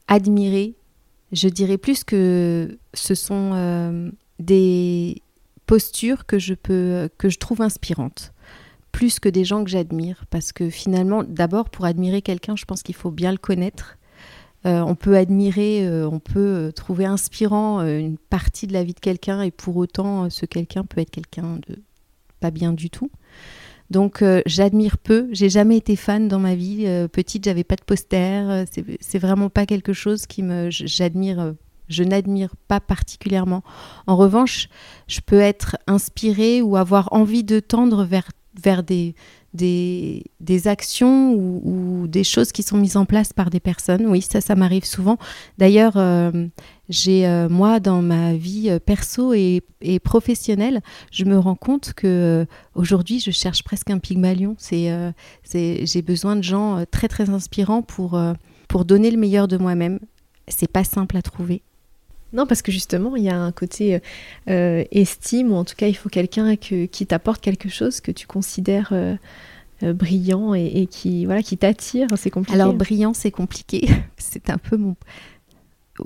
admiré, 0.08 0.74
je 1.32 1.48
dirais 1.48 1.76
plus 1.76 2.02
que 2.02 2.78
ce 2.94 3.14
sont 3.14 3.50
euh, 3.52 4.10
des 4.38 5.20
postures 5.66 6.24
que 6.24 6.38
je 6.38 6.54
peux 6.54 7.10
que 7.18 7.28
je 7.28 7.38
trouve 7.38 7.60
inspirantes. 7.60 8.32
Plus 8.90 9.20
que 9.20 9.28
des 9.28 9.44
gens 9.44 9.62
que 9.62 9.68
j'admire. 9.68 10.24
Parce 10.30 10.52
que 10.52 10.70
finalement 10.70 11.22
d'abord 11.22 11.68
pour 11.68 11.84
admirer 11.84 12.22
quelqu'un 12.22 12.56
je 12.56 12.64
pense 12.64 12.82
qu'il 12.82 12.94
faut 12.94 13.10
bien 13.10 13.32
le 13.32 13.38
connaître. 13.38 13.98
Euh, 14.64 14.80
on 14.80 14.94
peut 14.94 15.16
admirer, 15.16 15.86
on 16.06 16.18
peut 16.20 16.72
trouver 16.74 17.04
inspirant 17.04 17.82
une 17.82 18.16
partie 18.16 18.66
de 18.66 18.72
la 18.72 18.82
vie 18.82 18.94
de 18.94 19.00
quelqu'un. 19.00 19.42
Et 19.42 19.50
pour 19.50 19.76
autant 19.76 20.30
ce 20.30 20.46
quelqu'un 20.46 20.84
peut 20.84 21.02
être 21.02 21.10
quelqu'un 21.10 21.58
de 21.68 21.82
pas 22.40 22.50
bien 22.50 22.72
du 22.72 22.88
tout. 22.88 23.10
Donc 23.90 24.24
j'admire 24.46 24.98
peu, 24.98 25.28
j'ai 25.30 25.48
jamais 25.48 25.76
été 25.76 25.94
fan 25.96 26.28
dans 26.28 26.40
ma 26.40 26.54
vie. 26.54 26.86
petite, 27.12 27.44
j'avais 27.44 27.64
pas 27.64 27.76
de 27.76 27.84
poster, 27.84 28.64
c'est 29.00 29.18
vraiment 29.18 29.48
pas 29.48 29.64
quelque 29.64 29.92
chose 29.92 30.26
qui 30.26 30.42
me 30.42 30.70
j'admire 30.70 31.54
je 31.88 32.02
n'admire 32.02 32.54
pas 32.68 32.80
particulièrement. 32.80 33.62
En 34.06 34.16
revanche, 34.16 34.68
je 35.06 35.20
peux 35.20 35.40
être 35.40 35.76
inspirée 35.86 36.62
ou 36.62 36.76
avoir 36.76 37.12
envie 37.12 37.44
de 37.44 37.60
tendre 37.60 38.04
vers, 38.04 38.28
vers 38.62 38.82
des, 38.82 39.14
des, 39.56 40.68
actions 40.68 41.34
ou, 41.34 42.06
des 42.06 42.24
choses 42.24 42.52
qui 42.52 42.62
sont 42.62 42.76
mises 42.76 42.96
en 42.96 43.04
place 43.04 43.32
par 43.32 43.50
des 43.50 43.60
personnes. 43.60 44.06
Oui, 44.06 44.22
ça, 44.22 44.40
ça 44.40 44.54
m'arrive 44.54 44.84
souvent. 44.84 45.18
D'ailleurs, 45.58 45.94
euh, 45.96 46.46
j'ai 46.88 47.26
euh, 47.26 47.48
moi 47.48 47.80
dans 47.80 48.02
ma 48.02 48.34
vie 48.34 48.70
euh, 48.70 48.78
perso 48.78 49.32
et, 49.32 49.62
professionnelle, 50.04 50.82
je 51.10 51.24
me 51.24 51.38
rends 51.38 51.54
compte 51.54 51.92
que 51.94 52.46
aujourd'hui, 52.74 53.20
je 53.20 53.30
cherche 53.30 53.62
presque 53.62 53.90
un 53.90 53.98
pygmalion. 53.98 54.56
C'est, 54.58 54.90
j'ai 55.52 56.02
besoin 56.02 56.36
de 56.36 56.42
gens 56.42 56.84
très 56.90 57.08
très 57.08 57.30
inspirants 57.30 57.82
pour 57.82 58.20
pour 58.68 58.84
donner 58.84 59.10
le 59.10 59.16
meilleur 59.16 59.48
de 59.48 59.56
moi-même. 59.56 60.00
C'est 60.48 60.70
pas 60.70 60.84
simple 60.84 61.16
à 61.16 61.22
trouver. 61.22 61.62
Non, 62.36 62.46
parce 62.46 62.60
que 62.60 62.70
justement, 62.70 63.16
il 63.16 63.24
y 63.24 63.30
a 63.30 63.40
un 63.40 63.50
côté 63.50 63.98
euh, 64.50 64.84
estime, 64.90 65.52
ou 65.52 65.54
en 65.54 65.64
tout 65.64 65.74
cas, 65.74 65.88
il 65.88 65.94
faut 65.94 66.10
quelqu'un 66.10 66.56
qui 66.56 67.06
t'apporte 67.06 67.40
quelque 67.40 67.70
chose 67.70 68.00
que 68.00 68.12
tu 68.12 68.26
considères 68.26 68.90
euh, 68.92 69.16
euh, 69.82 69.94
brillant 69.94 70.52
et, 70.52 70.86
qui 70.86 71.24
voilà 71.24 71.42
qui 71.42 71.56
t'attire. 71.56 72.08
C'est 72.16 72.28
compliqué. 72.28 72.60
Alors, 72.60 72.74
brillant, 72.74 73.14
c'est 73.14 73.30
compliqué. 73.30 73.88
c'est 74.18 74.50
un 74.50 74.58
peu 74.58 74.76
mon. 74.76 74.96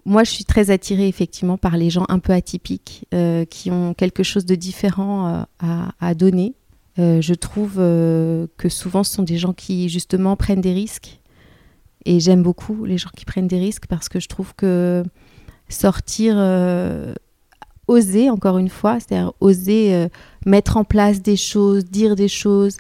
Moi, 0.05 0.23
je 0.23 0.31
suis 0.31 0.45
très 0.45 0.71
attirée 0.71 1.09
effectivement 1.09 1.59
par 1.59 1.77
les 1.77 1.91
gens 1.91 2.07
un 2.09 2.21
peu 2.21 2.33
atypiques, 2.33 3.09
qui 3.51 3.71
ont 3.73 3.93
quelque 3.93 4.23
chose 4.23 4.47
de 4.47 4.55
différent 4.55 5.47
à, 5.59 6.15
donner. 6.15 6.55
je 6.97 7.35
trouve 7.35 7.75
que 7.75 8.69
souvent, 8.69 9.03
ce 9.03 9.15
sont 9.15 9.25
des 9.25 9.37
gens 9.37 9.53
qui 9.53 9.89
justement 9.89 10.37
prennent 10.37 10.61
des 10.61 10.75
risques. 10.75 11.19
Et 12.05 12.21
j'aime 12.21 12.45
beaucoup 12.45 12.85
les 12.85 12.99
gens 12.99 13.11
qui 13.17 13.25
prennent 13.25 13.49
des 13.49 13.59
risques 13.59 13.87
parce 13.89 14.09
que 14.09 14.21
je 14.21 14.29
trouve 14.29 14.55
que 14.55 15.03
sortir, 15.73 16.35
euh, 16.37 17.15
oser, 17.89 18.31
encore 18.31 18.59
une 18.59 18.69
fois, 18.69 18.99
c'est-à-dire 19.01 19.33
oser 19.41 19.95
euh, 19.95 20.09
mettre 20.47 20.77
en 20.77 20.85
place 20.85 21.23
des 21.23 21.37
choses, 21.37 21.85
dire 21.85 22.17
des 22.17 22.29
choses, 22.29 22.77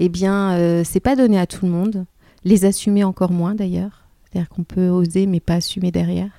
eh 0.00 0.08
bien, 0.08 0.52
euh, 0.52 0.82
c'est 0.84 1.00
pas 1.00 1.16
donné 1.16 1.38
à 1.38 1.46
tout 1.46 1.66
le 1.66 1.72
monde. 1.72 2.06
Les 2.44 2.64
assumer 2.64 3.04
encore 3.04 3.32
moins 3.32 3.54
d'ailleurs. 3.54 4.02
C'est-à-dire 4.24 4.48
qu'on 4.48 4.64
peut 4.64 4.88
oser 4.88 5.26
mais 5.26 5.40
pas 5.40 5.54
assumer 5.54 5.90
derrière. 5.90 6.30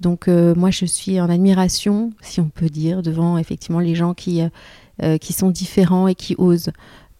Donc 0.00 0.28
moi 0.28 0.70
je 0.70 0.86
suis 0.86 1.20
en 1.20 1.28
admiration, 1.28 2.10
si 2.22 2.40
on 2.40 2.48
peut 2.48 2.70
dire, 2.70 3.02
devant 3.02 3.36
effectivement 3.36 3.80
les 3.80 3.94
gens 3.94 4.14
qui, 4.14 4.40
qui 5.20 5.32
sont 5.34 5.50
différents 5.50 6.08
et 6.08 6.14
qui 6.14 6.34
osent. 6.38 6.70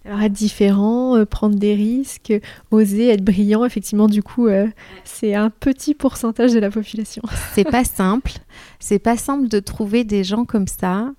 Alors 0.04 0.22
être 0.22 0.32
différent, 0.32 1.16
euh, 1.16 1.26
prendre 1.26 1.56
des 1.56 1.74
risques, 1.74 2.32
oser 2.70 3.08
être 3.08 3.24
brillant, 3.24 3.64
effectivement, 3.64 4.06
du 4.06 4.22
coup, 4.22 4.46
euh, 4.46 4.66
c'est 5.04 5.34
un 5.34 5.50
petit 5.50 5.94
pourcentage 5.94 6.52
de 6.52 6.58
la 6.58 6.70
population. 6.70 7.22
c'est 7.54 7.64
pas 7.64 7.84
simple. 7.84 8.32
C'est 8.78 8.98
pas 8.98 9.16
simple 9.16 9.48
de 9.48 9.60
trouver 9.60 10.04
des 10.04 10.24
gens 10.24 10.44
comme 10.44 10.66
ça, 10.66 11.12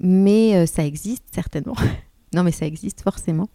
mais 0.00 0.54
euh, 0.54 0.66
ça 0.66 0.84
existe 0.84 1.24
certainement. 1.32 1.76
non, 2.34 2.42
mais 2.42 2.52
ça 2.52 2.66
existe 2.66 3.02
forcément. 3.02 3.48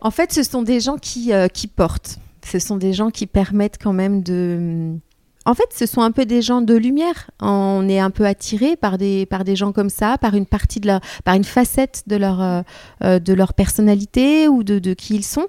En 0.00 0.12
fait, 0.12 0.32
ce 0.32 0.44
sont 0.44 0.62
des 0.62 0.78
gens 0.78 0.98
qui 0.98 1.32
portent. 1.74 2.18
Ce 2.44 2.60
sont 2.60 2.76
des 2.76 2.92
gens 2.92 3.10
qui 3.10 3.26
permettent 3.26 3.78
quand 3.82 3.94
même 3.94 4.22
de 4.22 4.98
en 5.46 5.54
fait, 5.54 5.68
ce 5.72 5.86
sont 5.86 6.02
un 6.02 6.10
peu 6.10 6.26
des 6.26 6.42
gens 6.42 6.60
de 6.60 6.74
lumière. 6.74 7.30
On 7.40 7.88
est 7.88 8.00
un 8.00 8.10
peu 8.10 8.26
attiré 8.26 8.74
par 8.74 8.98
des, 8.98 9.26
par 9.26 9.44
des 9.44 9.54
gens 9.54 9.70
comme 9.70 9.90
ça, 9.90 10.18
par 10.18 10.34
une 10.34 10.44
partie 10.44 10.80
de 10.80 10.88
leur, 10.88 11.00
par 11.24 11.36
une 11.36 11.44
facette 11.44 12.02
de 12.08 12.16
leur, 12.16 12.42
euh, 12.42 12.62
euh, 13.04 13.18
de 13.20 13.32
leur 13.32 13.54
personnalité 13.54 14.48
ou 14.48 14.64
de, 14.64 14.80
de, 14.80 14.92
qui 14.92 15.14
ils 15.14 15.24
sont. 15.24 15.46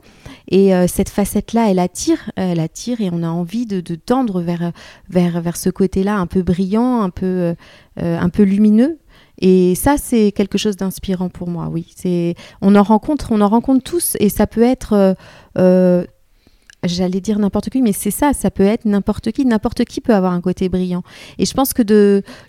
Et 0.50 0.76
euh, 0.76 0.86
cette 0.88 1.10
facette-là, 1.10 1.72
elle 1.72 1.80
attire, 1.80 2.32
elle 2.36 2.60
attire 2.60 3.02
et 3.02 3.10
on 3.12 3.24
a 3.24 3.28
envie 3.28 3.66
de, 3.66 3.82
de 3.82 3.96
tendre 3.96 4.40
vers, 4.42 4.72
vers, 5.10 5.42
vers 5.42 5.58
ce 5.58 5.72
côté-là 5.72 6.16
un 6.16 6.28
peu 6.28 6.44
brillant, 6.44 7.02
un 7.02 7.10
peu, 7.10 7.56
un 7.98 8.30
peu 8.30 8.44
lumineux. 8.44 9.00
Et 9.40 9.74
ça, 9.74 9.96
c'est 9.98 10.32
quelque 10.32 10.60
chose 10.60 10.78
d'inspirant 10.78 11.30
pour 11.30 11.48
moi, 11.48 11.70
oui. 11.72 11.92
C'est, 11.96 12.36
on 12.62 12.76
en 12.76 12.84
rencontre, 12.84 13.32
on 13.32 13.42
en 13.42 13.50
rencontre 13.50 13.84
tous, 13.84 14.16
et 14.20 14.30
ça 14.30 14.46
peut 14.48 14.64
être 14.64 15.16
j'allais 16.84 17.22
dire 17.22 17.40
n'importe 17.40 17.70
qui, 17.70 17.82
mais 17.82 17.94
c'est 17.94 18.12
ça, 18.12 18.34
ça 18.34 18.52
peut 18.52 18.64
être 18.64 18.86
n'importe 18.86 19.32
qui, 19.32 19.46
n'importe 19.46 19.84
qui 19.86 20.02
peut 20.02 20.14
avoir 20.14 20.34
un 20.34 20.42
côté 20.42 20.70
brillant. 20.70 21.04
Et 21.38 21.46
je 21.46 21.54
pense 21.54 21.74
que 21.74 21.84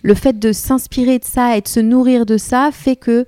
le 0.01 0.13
fait 0.13 0.37
de 0.37 0.51
s'inspirer 0.51 1.19
de 1.19 1.25
ça 1.25 1.57
et 1.57 1.61
de 1.61 1.67
se 1.67 1.79
nourrir 1.79 2.25
de 2.25 2.37
ça 2.37 2.69
fait 2.71 2.95
que 2.95 3.25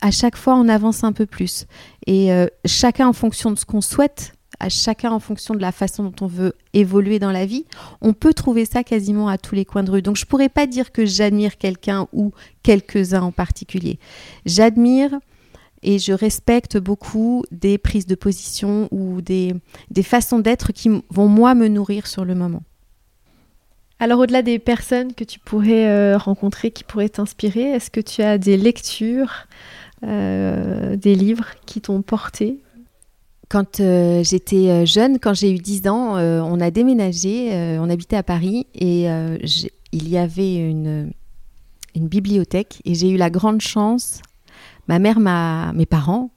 à 0.00 0.10
chaque 0.10 0.36
fois 0.36 0.54
on 0.56 0.68
avance 0.68 1.04
un 1.04 1.12
peu 1.12 1.26
plus. 1.26 1.66
Et 2.06 2.32
euh, 2.32 2.46
chacun 2.64 3.08
en 3.08 3.12
fonction 3.12 3.50
de 3.50 3.58
ce 3.58 3.64
qu'on 3.64 3.80
souhaite, 3.80 4.32
à 4.58 4.68
chacun 4.68 5.10
en 5.10 5.20
fonction 5.20 5.54
de 5.54 5.60
la 5.60 5.72
façon 5.72 6.04
dont 6.04 6.14
on 6.20 6.26
veut 6.26 6.52
évoluer 6.74 7.18
dans 7.18 7.32
la 7.32 7.46
vie, 7.46 7.64
on 8.00 8.12
peut 8.12 8.34
trouver 8.34 8.66
ça 8.66 8.84
quasiment 8.84 9.28
à 9.28 9.38
tous 9.38 9.54
les 9.54 9.64
coins 9.64 9.82
de 9.82 9.90
rue. 9.90 10.02
Donc 10.02 10.16
je 10.16 10.26
pourrais 10.26 10.50
pas 10.50 10.66
dire 10.66 10.92
que 10.92 11.06
j'admire 11.06 11.56
quelqu'un 11.56 12.06
ou 12.12 12.32
quelques-uns 12.62 13.22
en 13.22 13.32
particulier. 13.32 13.98
J'admire 14.44 15.18
et 15.82 15.98
je 15.98 16.12
respecte 16.12 16.76
beaucoup 16.76 17.44
des 17.50 17.78
prises 17.78 18.06
de 18.06 18.14
position 18.14 18.88
ou 18.90 19.20
des, 19.20 19.54
des 19.90 20.02
façons 20.02 20.38
d'être 20.38 20.72
qui 20.72 20.90
vont 21.10 21.28
moi 21.28 21.54
me 21.54 21.68
nourrir 21.68 22.06
sur 22.06 22.24
le 22.24 22.34
moment. 22.34 22.62
Alors 23.98 24.20
au-delà 24.20 24.40
des 24.40 24.58
personnes 24.58 25.12
que 25.12 25.24
tu 25.24 25.38
pourrais 25.38 25.86
euh, 25.86 26.16
rencontrer, 26.16 26.70
qui 26.70 26.84
pourraient 26.84 27.10
t'inspirer, 27.10 27.64
est-ce 27.64 27.90
que 27.90 28.00
tu 28.00 28.22
as 28.22 28.38
des 28.38 28.56
lectures, 28.56 29.46
euh, 30.04 30.96
des 30.96 31.14
livres 31.14 31.48
qui 31.66 31.82
t'ont 31.82 32.00
porté? 32.00 32.60
Quand 33.50 33.80
euh, 33.80 34.22
j'étais 34.24 34.86
jeune, 34.86 35.18
quand 35.18 35.34
j'ai 35.34 35.50
eu 35.50 35.58
10 35.58 35.88
ans, 35.88 36.16
on 36.16 36.60
a 36.60 36.70
déménagé, 36.70 37.50
on 37.78 37.90
habitait 37.90 38.16
à 38.16 38.22
Paris 38.22 38.66
et 38.74 39.06
il 39.92 40.08
y 40.08 40.16
avait 40.16 40.56
une, 40.56 41.12
une 41.94 42.08
bibliothèque 42.08 42.80
et 42.84 42.94
j'ai 42.94 43.10
eu 43.10 43.16
la 43.16 43.28
grande 43.28 43.60
chance 43.60 44.22
ma 44.90 44.98
mère, 44.98 45.20
ma, 45.20 45.72
mes 45.72 45.86
parents 45.86 46.32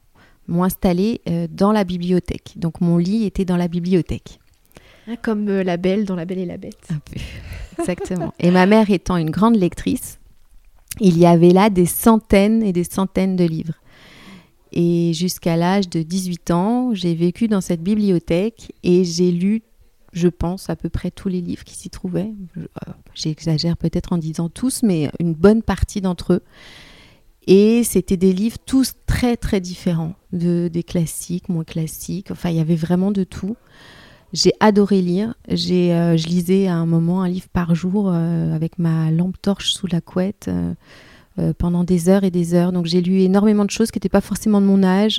m'ont 0.48 0.64
installé 0.64 1.22
euh, 1.28 1.48
dans 1.50 1.72
la 1.72 1.84
bibliothèque. 1.84 2.54
Donc 2.56 2.82
mon 2.82 3.00
lit 3.00 3.26
était 3.26 3.46
dans 3.46 3.58
la 3.58 3.68
bibliothèque. 3.68 4.40
Ah, 5.08 5.18
comme 5.18 5.50
euh, 5.50 5.64
la 5.64 5.78
belle 5.78 6.06
dans 6.06 6.16
La 6.16 6.26
Belle 6.26 6.38
et 6.38 6.46
la 6.46 6.58
Bête. 6.58 6.78
Un 6.92 7.00
peu, 7.00 7.20
exactement. 7.80 8.32
et 8.38 8.52
ma 8.52 8.68
mère 8.68 8.92
étant 8.92 9.18
une 9.18 9.32
grande 9.32 9.56
lectrice, 9.56 10.20
il 11.00 11.18
y 11.18 11.26
avait 11.26 11.50
là 11.50 11.72
des 11.72 11.88
centaines 11.88 12.62
et 12.62 12.74
des 12.74 12.84
centaines 12.84 13.36
de 13.36 13.44
livres. 13.44 13.74
Et 14.72 15.14
jusqu'à 15.14 15.58
l'âge 15.58 15.90
de 15.90 16.04
18 16.04 16.52
ans, 16.52 16.94
j'ai 16.94 17.16
vécu 17.16 17.48
dans 17.48 17.62
cette 17.62 17.82
bibliothèque 17.82 18.72
et 18.84 19.04
j'ai 19.04 19.32
lu, 19.32 19.64
je 20.14 20.28
pense, 20.28 20.70
à 20.70 20.76
peu 20.76 20.90
près 20.90 21.10
tous 21.10 21.28
les 21.28 21.42
livres 21.42 21.64
qui 21.64 21.76
s'y 21.76 21.90
trouvaient. 21.90 22.32
Euh, 22.58 22.92
j'exagère 23.16 23.78
peut-être 23.78 24.14
en 24.14 24.20
disant 24.20 24.50
tous, 24.50 24.84
mais 24.84 25.10
une 25.20 25.34
bonne 25.34 25.64
partie 25.64 26.02
d'entre 26.02 26.34
eux. 26.34 26.44
Et 27.48 27.84
c'était 27.84 28.18
des 28.18 28.34
livres 28.34 28.58
tous 28.66 28.94
très 29.06 29.36
très 29.36 29.60
différents, 29.60 30.16
de, 30.32 30.70
des 30.72 30.84
classiques, 30.84 31.50
moins 31.50 31.64
classiques. 31.64 32.32
Enfin, 32.32 32.50
il 32.50 32.56
y 32.56 32.62
avait 32.62 32.76
vraiment 32.76 33.12
de 33.12 33.24
tout. 33.24 33.56
J'ai 34.34 34.54
adoré 34.60 35.02
lire. 35.02 35.36
J'ai, 35.48 35.94
euh, 35.94 36.18
je 36.18 36.28
lisais 36.28 36.68
à 36.68 36.76
un 36.76 36.88
moment 36.88 37.22
un 37.22 37.30
livre 37.30 37.50
par 37.54 37.76
jour 37.76 38.10
euh, 38.10 38.56
avec 38.56 38.80
ma 38.80 39.12
lampe 39.12 39.36
torche 39.42 39.74
sous 39.74 39.88
la 39.88 40.02
couette 40.02 40.50
euh, 41.40 41.54
pendant 41.58 41.84
des 41.84 42.10
heures 42.10 42.24
et 42.24 42.32
des 42.32 42.56
heures. 42.56 42.72
Donc 42.72 42.88
j'ai 42.88 43.02
lu 43.02 43.20
énormément 43.22 43.66
de 43.66 43.72
choses 43.72 43.92
qui 43.92 43.98
n'étaient 43.98 44.10
pas 44.10 44.22
forcément 44.22 44.60
de 44.60 44.66
mon 44.66 44.84
âge, 44.84 45.18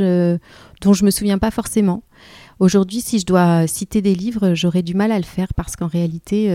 dont 0.80 0.92
je 0.92 1.04
me 1.04 1.10
souviens 1.10 1.38
pas 1.38 1.50
forcément. 1.50 2.02
Aujourd'hui, 2.60 3.00
si 3.00 3.18
je 3.18 3.26
dois 3.26 3.66
citer 3.66 4.00
des 4.00 4.14
livres, 4.14 4.54
j'aurais 4.54 4.82
du 4.82 4.94
mal 4.94 5.10
à 5.10 5.18
le 5.18 5.24
faire 5.24 5.52
parce 5.54 5.74
qu'en 5.74 5.88
réalité, 5.88 6.46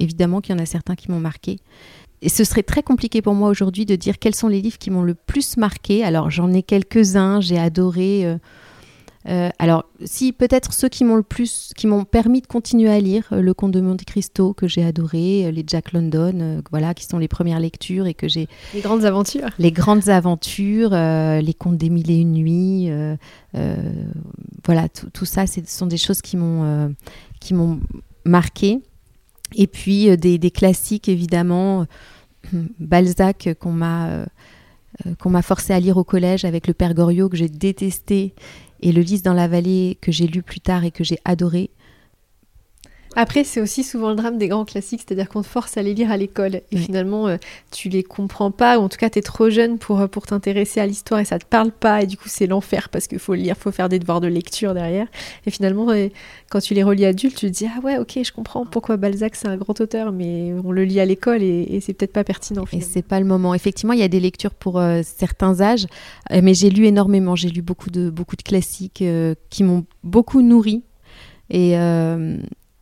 évidemment 0.00 0.40
qu'il 0.40 0.56
y 0.56 0.58
en 0.58 0.62
a 0.62 0.66
certains 0.66 0.96
qui 0.96 1.12
m'ont 1.12 1.20
marqué. 1.20 1.60
Et 2.24 2.30
ce 2.30 2.42
serait 2.42 2.62
très 2.62 2.82
compliqué 2.82 3.20
pour 3.20 3.34
moi 3.34 3.50
aujourd'hui 3.50 3.84
de 3.84 3.96
dire 3.96 4.18
quels 4.18 4.34
sont 4.34 4.48
les 4.48 4.62
livres 4.62 4.78
qui 4.78 4.90
m'ont 4.90 5.02
le 5.02 5.12
plus 5.12 5.58
marqué. 5.58 6.02
Alors 6.02 6.30
j'en 6.30 6.50
ai 6.54 6.62
quelques-uns, 6.62 7.42
j'ai 7.42 7.58
adoré. 7.58 8.24
Euh, 8.24 8.38
euh, 9.28 9.50
alors 9.58 9.84
si 10.06 10.32
peut-être 10.32 10.72
ceux 10.72 10.88
qui 10.88 11.04
m'ont 11.04 11.16
le 11.16 11.22
plus, 11.22 11.72
qui 11.76 11.86
m'ont 11.86 12.04
permis 12.04 12.40
de 12.40 12.46
continuer 12.46 12.90
à 12.90 12.98
lire, 12.98 13.28
euh, 13.32 13.42
Le 13.42 13.52
Comte 13.52 13.72
de 13.72 13.82
Monte 13.82 14.06
Cristo 14.06 14.54
que 14.54 14.66
j'ai 14.66 14.82
adoré, 14.82 15.52
les 15.52 15.64
Jack 15.66 15.92
London, 15.92 16.62
voilà, 16.70 16.94
qui 16.94 17.04
sont 17.04 17.18
les 17.18 17.28
premières 17.28 17.60
lectures 17.60 18.06
et 18.06 18.14
que 18.14 18.26
j'ai. 18.26 18.48
Les 18.72 18.80
grandes 18.80 19.04
aventures. 19.04 19.50
Les 19.58 19.70
grandes 19.70 20.08
aventures, 20.08 20.92
les 20.92 21.54
Contes 21.58 21.76
des 21.76 21.90
mille 21.90 22.10
et 22.10 22.20
une 22.20 22.32
nuits, 22.32 22.90
voilà, 24.64 24.88
tout 24.88 25.26
ça, 25.26 25.46
ce 25.46 25.60
sont 25.66 25.86
des 25.86 25.98
choses 25.98 26.22
qui 26.22 26.38
m'ont 26.38 26.94
qui 27.38 27.52
m'ont 27.52 27.80
marqué. 28.24 28.80
Et 29.56 29.66
puis 29.66 30.16
des, 30.16 30.38
des, 30.38 30.50
classiques 30.50 31.08
évidemment. 31.08 31.86
Balzac 32.78 33.48
qu'on 33.58 33.72
m'a 33.72 34.08
euh, 34.08 34.26
euh, 35.06 35.14
qu'on 35.16 35.30
m'a 35.30 35.42
forcé 35.42 35.72
à 35.72 35.80
lire 35.80 35.96
au 35.96 36.04
collège 36.04 36.44
avec 36.44 36.66
le 36.66 36.74
Père 36.74 36.94
Goriot 36.94 37.28
que 37.28 37.36
j'ai 37.36 37.48
détesté 37.48 38.34
et 38.80 38.92
le 38.92 39.02
Lys 39.02 39.22
dans 39.22 39.32
la 39.32 39.48
vallée 39.48 39.98
que 40.00 40.12
j'ai 40.12 40.26
lu 40.26 40.42
plus 40.42 40.60
tard 40.60 40.84
et 40.84 40.90
que 40.90 41.02
j'ai 41.02 41.18
adoré. 41.24 41.70
Après, 43.16 43.44
c'est 43.44 43.60
aussi 43.60 43.84
souvent 43.84 44.10
le 44.10 44.16
drame 44.16 44.38
des 44.38 44.48
grands 44.48 44.64
classiques, 44.64 45.02
c'est-à-dire 45.06 45.28
qu'on 45.28 45.42
te 45.42 45.46
force 45.46 45.76
à 45.76 45.82
les 45.82 45.94
lire 45.94 46.10
à 46.10 46.16
l'école. 46.16 46.62
Et 46.72 46.76
finalement, 46.76 47.28
euh, 47.28 47.36
tu 47.70 47.88
les 47.88 48.02
comprends 48.02 48.50
pas, 48.50 48.78
ou 48.78 48.82
en 48.82 48.88
tout 48.88 48.96
cas, 48.96 49.10
tu 49.10 49.18
es 49.18 49.22
trop 49.22 49.50
jeune 49.50 49.78
pour, 49.78 50.00
euh, 50.00 50.06
pour 50.08 50.26
t'intéresser 50.26 50.80
à 50.80 50.86
l'histoire 50.86 51.20
et 51.20 51.24
ça 51.24 51.38
te 51.38 51.46
parle 51.46 51.70
pas. 51.70 52.02
Et 52.02 52.06
du 52.06 52.16
coup, 52.16 52.28
c'est 52.28 52.46
l'enfer 52.46 52.88
parce 52.88 53.06
qu'il 53.06 53.18
faut 53.18 53.34
lire, 53.34 53.56
faut 53.56 53.70
faire 53.70 53.88
des 53.88 53.98
devoirs 53.98 54.20
de 54.20 54.26
lecture 54.26 54.74
derrière. 54.74 55.06
Et 55.46 55.50
finalement, 55.50 55.90
euh, 55.90 56.08
quand 56.50 56.60
tu 56.60 56.74
les 56.74 56.82
relis 56.82 57.04
adulte, 57.04 57.36
tu 57.36 57.46
te 57.46 57.52
dis 57.52 57.66
Ah 57.66 57.80
ouais, 57.80 57.98
ok, 57.98 58.18
je 58.24 58.32
comprends 58.32 58.66
pourquoi 58.66 58.96
Balzac 58.96 59.36
c'est 59.36 59.48
un 59.48 59.56
grand 59.56 59.80
auteur, 59.80 60.12
mais 60.12 60.52
on 60.64 60.72
le 60.72 60.84
lit 60.84 61.00
à 61.00 61.04
l'école 61.04 61.42
et, 61.42 61.80
c'est 61.80 61.92
peut-être 61.92 62.12
pas 62.12 62.24
pertinent. 62.24 62.64
Et 62.72 62.80
c'est 62.80 63.02
pas 63.02 63.20
le 63.20 63.26
moment. 63.26 63.54
Effectivement, 63.54 63.92
il 63.92 64.00
y 64.00 64.04
a 64.04 64.08
des 64.08 64.20
lectures 64.20 64.54
pour 64.54 64.80
certains 65.02 65.60
âges, 65.60 65.86
mais 66.30 66.54
j'ai 66.54 66.70
lu 66.70 66.86
énormément. 66.86 67.36
J'ai 67.36 67.50
lu 67.50 67.62
beaucoup 67.62 67.90
de, 67.90 68.10
beaucoup 68.10 68.36
de 68.36 68.42
classiques 68.42 69.04
qui 69.50 69.64
m'ont 69.64 69.84
beaucoup 70.02 70.40
nourri. 70.40 70.82
Et, 71.50 71.76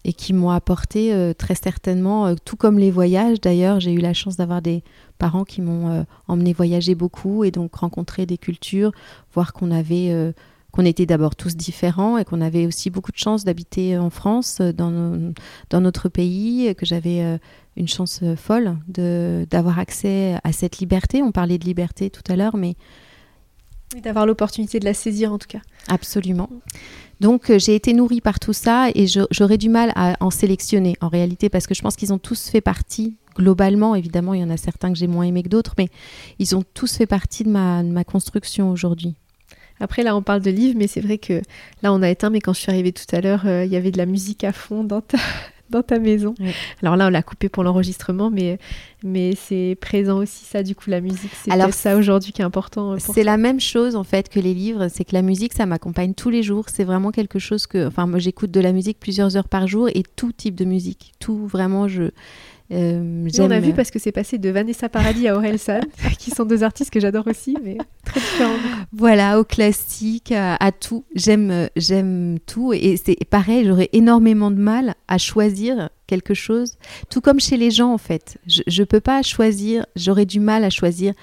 et 0.04 0.12
qui 0.12 0.32
m'ont 0.32 0.50
apporté 0.50 1.12
euh, 1.12 1.32
très 1.32 1.54
certainement, 1.54 2.26
euh, 2.26 2.34
tout 2.44 2.56
comme 2.56 2.78
les 2.78 2.90
voyages 2.90 3.40
d'ailleurs, 3.40 3.80
j'ai 3.80 3.92
eu 3.92 4.00
la 4.00 4.14
chance 4.14 4.36
d'avoir 4.36 4.62
des 4.62 4.82
parents 5.18 5.44
qui 5.44 5.60
m'ont 5.60 5.90
euh, 5.90 6.02
emmené 6.26 6.52
voyager 6.52 6.94
beaucoup 6.94 7.44
et 7.44 7.50
donc 7.50 7.74
rencontrer 7.74 8.26
des 8.26 8.38
cultures, 8.38 8.92
voir 9.32 9.52
qu'on 9.52 9.70
avait 9.70 10.32
qu'on 10.72 10.86
était 10.86 11.04
d'abord 11.04 11.36
tous 11.36 11.54
différents 11.54 12.16
et 12.16 12.24
qu'on 12.24 12.40
avait 12.40 12.66
aussi 12.66 12.88
beaucoup 12.88 13.12
de 13.12 13.18
chance 13.18 13.44
d'habiter 13.44 13.98
en 13.98 14.08
France, 14.08 14.62
dans, 14.62 15.32
dans 15.68 15.80
notre 15.82 16.08
pays, 16.08 16.74
que 16.74 16.86
j'avais 16.86 17.38
une 17.76 17.88
chance 17.88 18.20
folle 18.36 18.78
d'avoir 18.88 19.78
accès 19.78 20.38
à 20.42 20.52
cette 20.52 20.78
liberté. 20.78 21.22
On 21.22 21.30
parlait 21.30 21.58
de 21.58 21.64
liberté 21.64 22.08
tout 22.08 22.24
à 22.32 22.36
l'heure, 22.36 22.56
mais... 22.56 22.76
d'avoir 24.00 24.26
l'opportunité 24.26 24.80
de 24.80 24.84
la 24.84 24.94
saisir 24.94 25.32
en 25.32 25.38
tout 25.38 25.48
cas. 25.48 25.60
Absolument. 25.88 26.48
Donc 27.20 27.50
euh, 27.50 27.58
j'ai 27.58 27.74
été 27.74 27.92
nourrie 27.92 28.20
par 28.20 28.40
tout 28.40 28.52
ça 28.52 28.88
et 28.94 29.06
j'aurais 29.30 29.58
du 29.58 29.68
mal 29.68 29.92
à 29.94 30.16
en 30.20 30.30
sélectionner 30.30 30.96
en 31.00 31.08
réalité 31.08 31.48
parce 31.48 31.66
que 31.66 31.74
je 31.74 31.82
pense 31.82 31.96
qu'ils 31.96 32.12
ont 32.12 32.18
tous 32.18 32.48
fait 32.48 32.60
partie 32.60 33.16
globalement. 33.36 33.94
Évidemment, 33.94 34.34
il 34.34 34.40
y 34.40 34.44
en 34.44 34.50
a 34.50 34.56
certains 34.56 34.92
que 34.92 34.98
j'ai 34.98 35.06
moins 35.06 35.24
aimés 35.24 35.42
que 35.42 35.48
d'autres, 35.48 35.74
mais 35.78 35.88
ils 36.38 36.56
ont 36.56 36.64
tous 36.74 36.96
fait 36.96 37.06
partie 37.06 37.44
de 37.44 37.50
ma, 37.50 37.82
ma 37.82 38.04
construction 38.04 38.70
aujourd'hui. 38.70 39.14
Après, 39.80 40.02
là, 40.02 40.14
on 40.16 40.22
parle 40.22 40.42
de 40.42 40.50
livres, 40.50 40.76
mais 40.78 40.86
c'est 40.86 41.00
vrai 41.00 41.18
que 41.18 41.42
là, 41.82 41.92
on 41.92 42.02
a 42.02 42.08
éteint, 42.08 42.30
mais 42.30 42.40
quand 42.40 42.52
je 42.52 42.60
suis 42.60 42.70
arrivée 42.70 42.92
tout 42.92 43.04
à 43.14 43.20
l'heure, 43.20 43.46
euh, 43.46 43.64
il 43.64 43.72
y 43.72 43.76
avait 43.76 43.90
de 43.90 43.98
la 43.98 44.06
musique 44.06 44.44
à 44.44 44.52
fond 44.52 44.84
dans 44.84 45.00
ta, 45.00 45.18
dans 45.72 45.82
ta 45.82 45.98
maison. 45.98 46.34
Alors 46.82 46.96
là, 46.96 47.08
on 47.08 47.10
l'a 47.10 47.22
coupé 47.22 47.48
pour 47.48 47.64
l'enregistrement, 47.64 48.30
mais, 48.30 48.58
mais 49.02 49.34
c'est 49.34 49.76
présent 49.80 50.18
aussi, 50.18 50.44
ça, 50.44 50.62
du 50.62 50.76
coup, 50.76 50.90
la 50.90 51.00
musique. 51.00 51.32
C'est 51.42 51.50
Alors 51.50 51.72
ça 51.72 51.96
aujourd'hui 51.96 52.32
qui 52.32 52.42
est 52.42 52.44
important. 52.44 52.96
C'est 52.98 53.24
la 53.24 53.36
même 53.36 53.58
chose, 53.58 53.96
en 53.96 54.04
fait, 54.04 54.28
que 54.28 54.38
les 54.38 54.54
livres. 54.54 54.86
C'est 54.88 55.04
que 55.04 55.14
la 55.14 55.22
musique, 55.22 55.54
ça 55.54 55.66
m'accompagne 55.66 56.14
tous 56.14 56.30
les 56.30 56.44
jours. 56.44 56.66
C'est 56.68 56.84
vraiment 56.84 57.10
quelque 57.10 57.40
chose 57.40 57.66
que. 57.66 57.88
Enfin, 57.88 58.06
moi, 58.06 58.20
j'écoute 58.20 58.52
de 58.52 58.60
la 58.60 58.72
musique 58.72 59.00
plusieurs 59.00 59.36
heures 59.36 59.48
par 59.48 59.66
jour 59.66 59.88
et 59.88 60.04
tout 60.14 60.30
type 60.32 60.54
de 60.54 60.64
musique. 60.64 61.12
Tout, 61.18 61.46
vraiment, 61.46 61.88
je. 61.88 62.10
Euh, 62.70 63.28
on 63.38 63.50
a 63.50 63.60
vu 63.60 63.72
parce 63.72 63.90
que 63.90 63.98
c'est 63.98 64.12
passé 64.12 64.38
de 64.38 64.48
Vanessa 64.48 64.88
Paradis 64.88 65.28
à 65.28 65.36
Aurel 65.36 65.58
San, 65.58 65.82
qui 66.18 66.30
sont 66.30 66.44
deux 66.44 66.62
artistes 66.62 66.90
que 66.90 67.00
j'adore 67.00 67.26
aussi, 67.26 67.56
mais 67.62 67.76
très 68.04 68.20
différents. 68.20 68.56
Voilà, 68.92 69.40
au 69.40 69.44
classique, 69.44 70.32
à, 70.32 70.72
tout. 70.72 71.04
J'aime, 71.14 71.68
j'aime 71.76 72.38
tout. 72.46 72.72
Et 72.72 72.96
c'est 72.96 73.16
pareil, 73.28 73.66
j'aurais 73.66 73.90
énormément 73.92 74.50
de 74.50 74.58
mal 74.58 74.94
à 75.08 75.18
choisir 75.18 75.90
quelque 76.06 76.34
chose. 76.34 76.76
Tout 77.10 77.20
comme 77.20 77.40
chez 77.40 77.56
les 77.56 77.70
gens, 77.70 77.92
en 77.92 77.98
fait. 77.98 78.38
Je 78.46 78.62
ne 78.80 78.84
peux 78.84 79.00
pas 79.00 79.22
choisir, 79.22 79.86
j'aurais 79.96 80.26
du 80.26 80.40
mal 80.40 80.64
à 80.64 80.70
choisir 80.70 81.14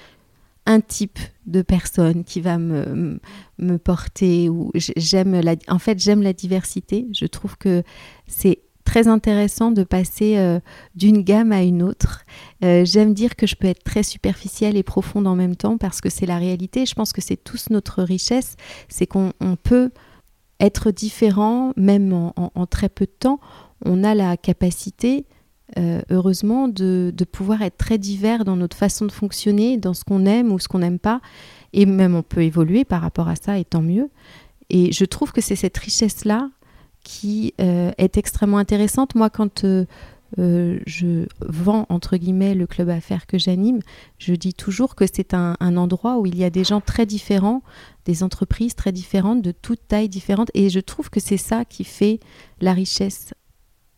un 0.66 0.80
type 0.80 1.18
de 1.46 1.62
personne 1.62 2.22
qui 2.22 2.40
va 2.40 2.58
me, 2.58 3.18
me 3.58 3.76
porter. 3.78 4.48
Ou 4.48 4.70
j'aime 4.74 5.40
la, 5.40 5.56
en 5.68 5.78
fait, 5.78 5.98
j'aime 5.98 6.22
la 6.22 6.32
diversité. 6.32 7.06
Je 7.12 7.26
trouve 7.26 7.56
que 7.56 7.82
c'est 8.26 8.60
très 8.90 9.06
intéressant 9.06 9.70
de 9.70 9.84
passer 9.84 10.36
euh, 10.36 10.58
d'une 10.96 11.22
gamme 11.22 11.52
à 11.52 11.62
une 11.62 11.80
autre. 11.80 12.24
Euh, 12.64 12.84
j'aime 12.84 13.14
dire 13.14 13.36
que 13.36 13.46
je 13.46 13.54
peux 13.54 13.68
être 13.68 13.84
très 13.84 14.02
superficielle 14.02 14.76
et 14.76 14.82
profonde 14.82 15.28
en 15.28 15.36
même 15.36 15.54
temps 15.54 15.78
parce 15.78 16.00
que 16.00 16.10
c'est 16.10 16.26
la 16.26 16.38
réalité. 16.38 16.86
Je 16.86 16.94
pense 16.94 17.12
que 17.12 17.20
c'est 17.20 17.36
tous 17.36 17.70
notre 17.70 18.02
richesse, 18.02 18.56
c'est 18.88 19.06
qu'on 19.06 19.32
peut 19.62 19.92
être 20.58 20.90
différent 20.90 21.72
même 21.76 22.12
en, 22.12 22.66
très 22.66 22.88
peu 22.88 23.04
de 23.04 23.14
temps. 23.16 23.38
On 23.84 24.02
a 24.02 24.16
la 24.16 24.36
capacité, 24.36 25.24
euh, 25.78 26.02
heureusement, 26.10 26.66
de, 26.66 27.12
pouvoir 27.30 27.62
être 27.62 27.76
très 27.76 27.96
divers 27.96 28.44
dans 28.44 28.56
notre 28.56 28.76
façon 28.76 29.06
de 29.06 29.12
fonctionner, 29.12 29.76
dans 29.76 29.94
ce 29.94 30.02
qu'on 30.02 30.26
aime 30.26 30.50
ou 30.50 30.58
ce 30.58 30.66
qu'on 30.66 30.80
n'aime 30.80 30.98
pas. 30.98 31.20
Et 31.72 31.86
même 31.86 32.16
on 32.16 32.24
peut 32.24 32.42
évoluer 32.42 32.84
par 32.84 33.02
rapport 33.02 33.28
à 33.28 33.36
ça, 33.36 33.56
et 33.56 33.64
tant 33.64 33.82
mieux. 33.82 34.10
Et 34.68 34.90
je 34.90 35.04
trouve 35.04 35.30
que 35.30 35.40
c'est 35.40 35.54
cette 35.54 35.78
richesse-là 35.78 36.50
qui 37.02 37.54
euh, 37.60 37.92
est 37.98 38.16
extrêmement 38.16 38.58
intéressante. 38.58 39.14
Moi, 39.14 39.30
quand 39.30 39.64
euh, 39.64 39.86
euh, 40.38 40.78
je 40.86 41.26
vends, 41.40 41.86
entre 41.88 42.16
guillemets, 42.16 42.54
le 42.54 42.66
club 42.66 42.88
affaires 42.90 43.26
que 43.26 43.38
j'anime, 43.38 43.80
je 44.18 44.34
dis 44.34 44.54
toujours 44.54 44.94
que 44.94 45.04
c'est 45.12 45.34
un, 45.34 45.56
endroit 45.60 46.18
où 46.18 46.26
il 46.26 46.36
y 46.36 46.44
a 46.44 46.50
des 46.50 46.64
gens 46.64 46.80
très 46.80 47.06
différents, 47.06 47.62
des 48.04 48.22
entreprises 48.22 48.74
très 48.74 48.92
différentes, 48.92 49.42
de 49.42 49.52
toutes 49.52 49.86
tailles 49.88 50.08
différentes. 50.08 50.50
Et 50.54 50.68
je 50.70 50.80
trouve 50.80 51.10
que 51.10 51.20
c'est 51.20 51.36
ça 51.36 51.64
qui 51.64 51.84
fait 51.84 52.20
la 52.60 52.72
richesse 52.72 53.32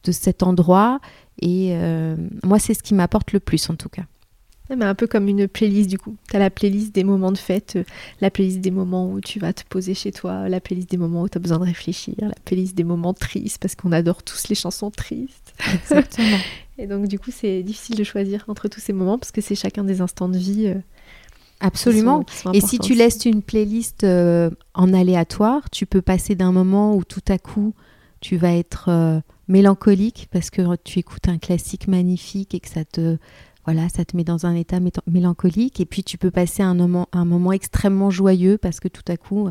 de 0.05 0.12
cet 0.12 0.43
endroit. 0.43 1.01
Et 1.41 1.77
moi, 2.45 2.59
c'est 2.59 2.75
ce 2.75 2.83
qui 2.83 2.95
m'apporte 2.95 3.33
le 3.33 3.41
plus, 3.41 3.69
en 3.71 3.75
tout 3.75 3.88
cas 3.88 4.05
un 4.80 4.94
peu 4.94 5.06
comme 5.06 5.28
une 5.28 5.46
playlist 5.46 5.90
du 5.90 5.98
coup. 5.98 6.16
Tu 6.30 6.37
as 6.37 6.38
la 6.38 6.48
playlist 6.48 6.94
des 6.94 7.04
moments 7.04 7.32
de 7.32 7.38
fête, 7.38 7.74
euh, 7.76 7.85
la 8.20 8.30
playlist 8.30 8.61
des 8.61 8.70
moments 8.70 9.11
où 9.11 9.20
tu 9.20 9.38
vas 9.38 9.52
te 9.52 9.62
poser 9.68 9.94
chez 9.94 10.12
toi, 10.12 10.48
la 10.48 10.61
playlist 10.61 10.90
des 10.90 10.96
moments 10.96 11.22
où 11.22 11.28
tu 11.28 11.37
as 11.37 11.40
besoin 11.40 11.58
de 11.58 11.64
réfléchir, 11.64 12.14
la 12.20 12.35
playlist 12.44 12.74
des 12.74 12.85
moments 12.85 13.12
tristes 13.12 13.61
parce 13.61 13.74
qu'on 13.74 13.92
adore 13.92 14.22
tous 14.22 14.48
les 14.48 14.54
chansons 14.54 14.90
tristes. 14.90 15.54
Exactement. 15.74 16.38
Et 16.78 16.87
donc 16.87 17.06
du 17.08 17.18
coup, 17.18 17.30
c'est 17.30 17.62
difficile 17.62 17.96
de 17.96 18.04
choisir 18.04 18.44
entre 18.48 18.68
tous 18.68 18.80
ces 18.80 18.92
moments 18.92 19.18
parce 19.18 19.32
que 19.32 19.40
c'est 19.42 19.54
chacun 19.54 19.85
des 19.85 20.00
instants 20.00 20.28
de 20.28 20.38
vie. 20.38 20.68
Euh, 20.68 20.80
Absolument. 21.61 22.24
Et 22.54 22.61
si 22.61 22.78
tu 22.78 22.94
laisses 22.94 23.24
une 23.24 23.42
playlist 23.42 24.02
euh, 24.02 24.50
en 24.74 24.92
aléatoire, 24.92 25.70
tu 25.70 25.87
peux 25.87 26.02
passer 26.02 26.35
d'un 26.35 26.50
moment 26.50 26.96
où 26.96 27.04
tout 27.04 27.22
à 27.28 27.38
coup 27.38 27.72
tu 28.20 28.37
vas 28.37 28.52
être 28.52 29.22
mélancolique 29.46 30.28
parce 30.32 30.50
que 30.50 30.76
tu 30.82 30.98
écoutes 30.98 31.28
un 31.28 31.38
classique 31.38 31.87
magnifique 31.87 32.54
et 32.54 32.61
que 32.61 32.68
ça 32.68 32.85
te 32.85 33.18
voilà, 33.64 33.88
ça 33.88 34.05
te 34.05 34.16
met 34.16 34.25
dans 34.25 34.44
un 34.44 34.57
état 34.57 34.79
mélancolique 35.07 35.81
et 35.81 35.87
puis 35.87 36.03
tu 36.03 36.18
peux 36.18 36.33
passer 36.33 36.64
un 36.64 36.75
moment, 36.75 37.09
un 37.12 37.25
moment 37.25 37.53
extrêmement 37.53 38.11
joyeux 38.11 38.59
parce 38.59 38.81
que 38.81 38.88
tout 38.88 39.05
à 39.07 39.16
coup, 39.16 39.51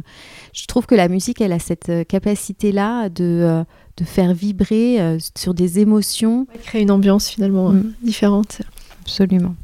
je 0.53 0.65
trouve 0.65 0.85
que 0.85 0.95
la 0.95 1.07
musique, 1.07 1.39
elle 1.39 1.53
a 1.53 1.59
cette 1.59 1.87
euh, 1.87 2.03
capacité-là 2.03 3.07
de, 3.07 3.23
euh, 3.23 3.63
de 3.95 4.03
faire 4.03 4.33
vibrer 4.33 4.99
euh, 4.99 5.17
sur 5.37 5.53
des 5.53 5.79
émotions. 5.79 6.45
Créer 6.63 6.81
une 6.81 6.91
ambiance 6.91 7.29
finalement 7.29 7.69
mm. 7.69 7.93
différente. 8.03 8.61
Absolument. 9.03 9.55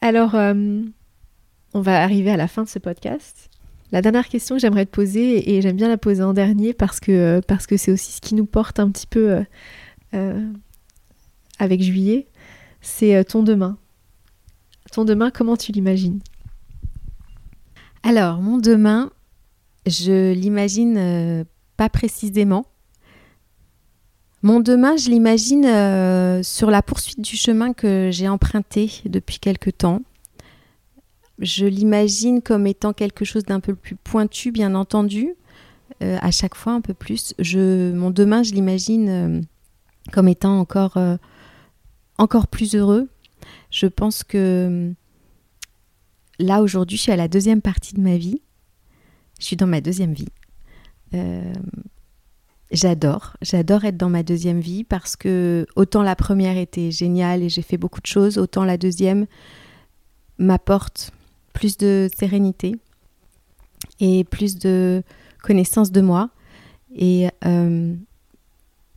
Alors, 0.00 0.34
on 0.34 1.80
va 1.80 2.02
arriver 2.02 2.30
à 2.30 2.36
la 2.36 2.46
fin 2.46 2.62
de 2.62 2.68
ce 2.68 2.78
podcast. 2.78 3.48
La 3.90 4.02
dernière 4.02 4.28
question 4.28 4.56
que 4.56 4.60
j'aimerais 4.60 4.84
te 4.84 4.90
poser, 4.90 5.54
et 5.54 5.62
j'aime 5.62 5.76
bien 5.76 5.88
la 5.88 5.96
poser 5.96 6.22
en 6.22 6.34
dernier 6.34 6.74
parce 6.74 7.00
que 7.00 7.40
parce 7.48 7.66
que 7.66 7.78
c'est 7.78 7.90
aussi 7.90 8.12
ce 8.12 8.20
qui 8.20 8.34
nous 8.34 8.44
porte 8.44 8.80
un 8.80 8.90
petit 8.90 9.06
peu 9.06 9.42
avec 11.58 11.82
juillet, 11.82 12.28
c'est 12.80 13.24
ton 13.24 13.42
demain. 13.42 13.78
Ton 14.92 15.04
demain, 15.04 15.30
comment 15.30 15.56
tu 15.56 15.72
l'imagines? 15.72 16.20
Alors, 18.02 18.40
mon 18.40 18.58
demain, 18.58 19.10
je 19.86 20.32
l'imagine 20.32 21.44
pas 21.76 21.88
précisément. 21.88 22.66
Mon 24.44 24.60
demain, 24.60 24.98
je 24.98 25.08
l'imagine 25.08 25.64
euh, 25.64 26.42
sur 26.42 26.70
la 26.70 26.82
poursuite 26.82 27.22
du 27.22 27.34
chemin 27.34 27.72
que 27.72 28.10
j'ai 28.12 28.28
emprunté 28.28 28.92
depuis 29.06 29.38
quelque 29.38 29.70
temps. 29.70 30.02
Je 31.38 31.64
l'imagine 31.64 32.42
comme 32.42 32.66
étant 32.66 32.92
quelque 32.92 33.24
chose 33.24 33.44
d'un 33.44 33.60
peu 33.60 33.74
plus 33.74 33.96
pointu, 33.96 34.52
bien 34.52 34.74
entendu, 34.74 35.34
euh, 36.02 36.18
à 36.20 36.30
chaque 36.30 36.56
fois 36.56 36.74
un 36.74 36.82
peu 36.82 36.92
plus. 36.92 37.32
Je, 37.38 37.90
mon 37.94 38.10
demain, 38.10 38.42
je 38.42 38.52
l'imagine 38.52 39.08
euh, 39.08 39.40
comme 40.12 40.28
étant 40.28 40.60
encore, 40.60 40.98
encore 42.18 42.46
plus 42.46 42.74
heureux. 42.74 43.08
Je 43.70 43.86
pense 43.86 44.24
que 44.24 44.92
là, 46.38 46.62
aujourd'hui, 46.62 46.96
je 46.96 47.02
suis 47.02 47.12
à 47.12 47.16
la 47.16 47.28
deuxième 47.28 47.60
partie 47.60 47.94
de 47.94 48.00
ma 48.00 48.16
vie. 48.16 48.40
Je 49.40 49.46
suis 49.46 49.56
dans 49.56 49.66
ma 49.66 49.80
deuxième 49.80 50.12
vie. 50.12 50.28
J'adore, 52.74 53.36
j'adore 53.40 53.84
être 53.84 53.96
dans 53.96 54.10
ma 54.10 54.24
deuxième 54.24 54.58
vie 54.58 54.82
parce 54.82 55.14
que 55.14 55.64
autant 55.76 56.02
la 56.02 56.16
première 56.16 56.56
était 56.56 56.90
géniale 56.90 57.44
et 57.44 57.48
j'ai 57.48 57.62
fait 57.62 57.76
beaucoup 57.76 58.00
de 58.00 58.06
choses, 58.06 58.36
autant 58.36 58.64
la 58.64 58.76
deuxième 58.76 59.26
m'apporte 60.38 61.12
plus 61.52 61.76
de 61.76 62.08
sérénité 62.16 62.74
et 64.00 64.24
plus 64.24 64.58
de 64.58 65.04
connaissance 65.40 65.92
de 65.92 66.00
moi. 66.00 66.30
Et 66.96 67.28
euh, 67.44 67.94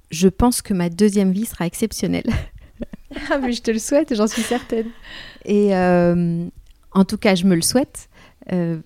je 0.10 0.28
pense 0.28 0.64
que 0.64 0.74
ma 0.74 0.90
deuxième 0.90 1.32
vie 1.32 1.46
sera 1.46 1.68
exceptionnelle. 1.68 2.32
ah 3.30 3.38
mais 3.38 3.54
je 3.54 3.62
te 3.62 3.72
le 3.72 3.80
souhaite, 3.80 4.14
j'en 4.16 4.28
suis 4.28 4.42
certaine. 4.42 4.90
Et 5.46 5.76
euh, 5.76 6.48
en 6.92 7.06
tout 7.06 7.18
cas, 7.18 7.36
je 7.36 7.46
me 7.46 7.56
le 7.56 7.62
souhaite. 7.62 8.10
Euh, 8.52 8.80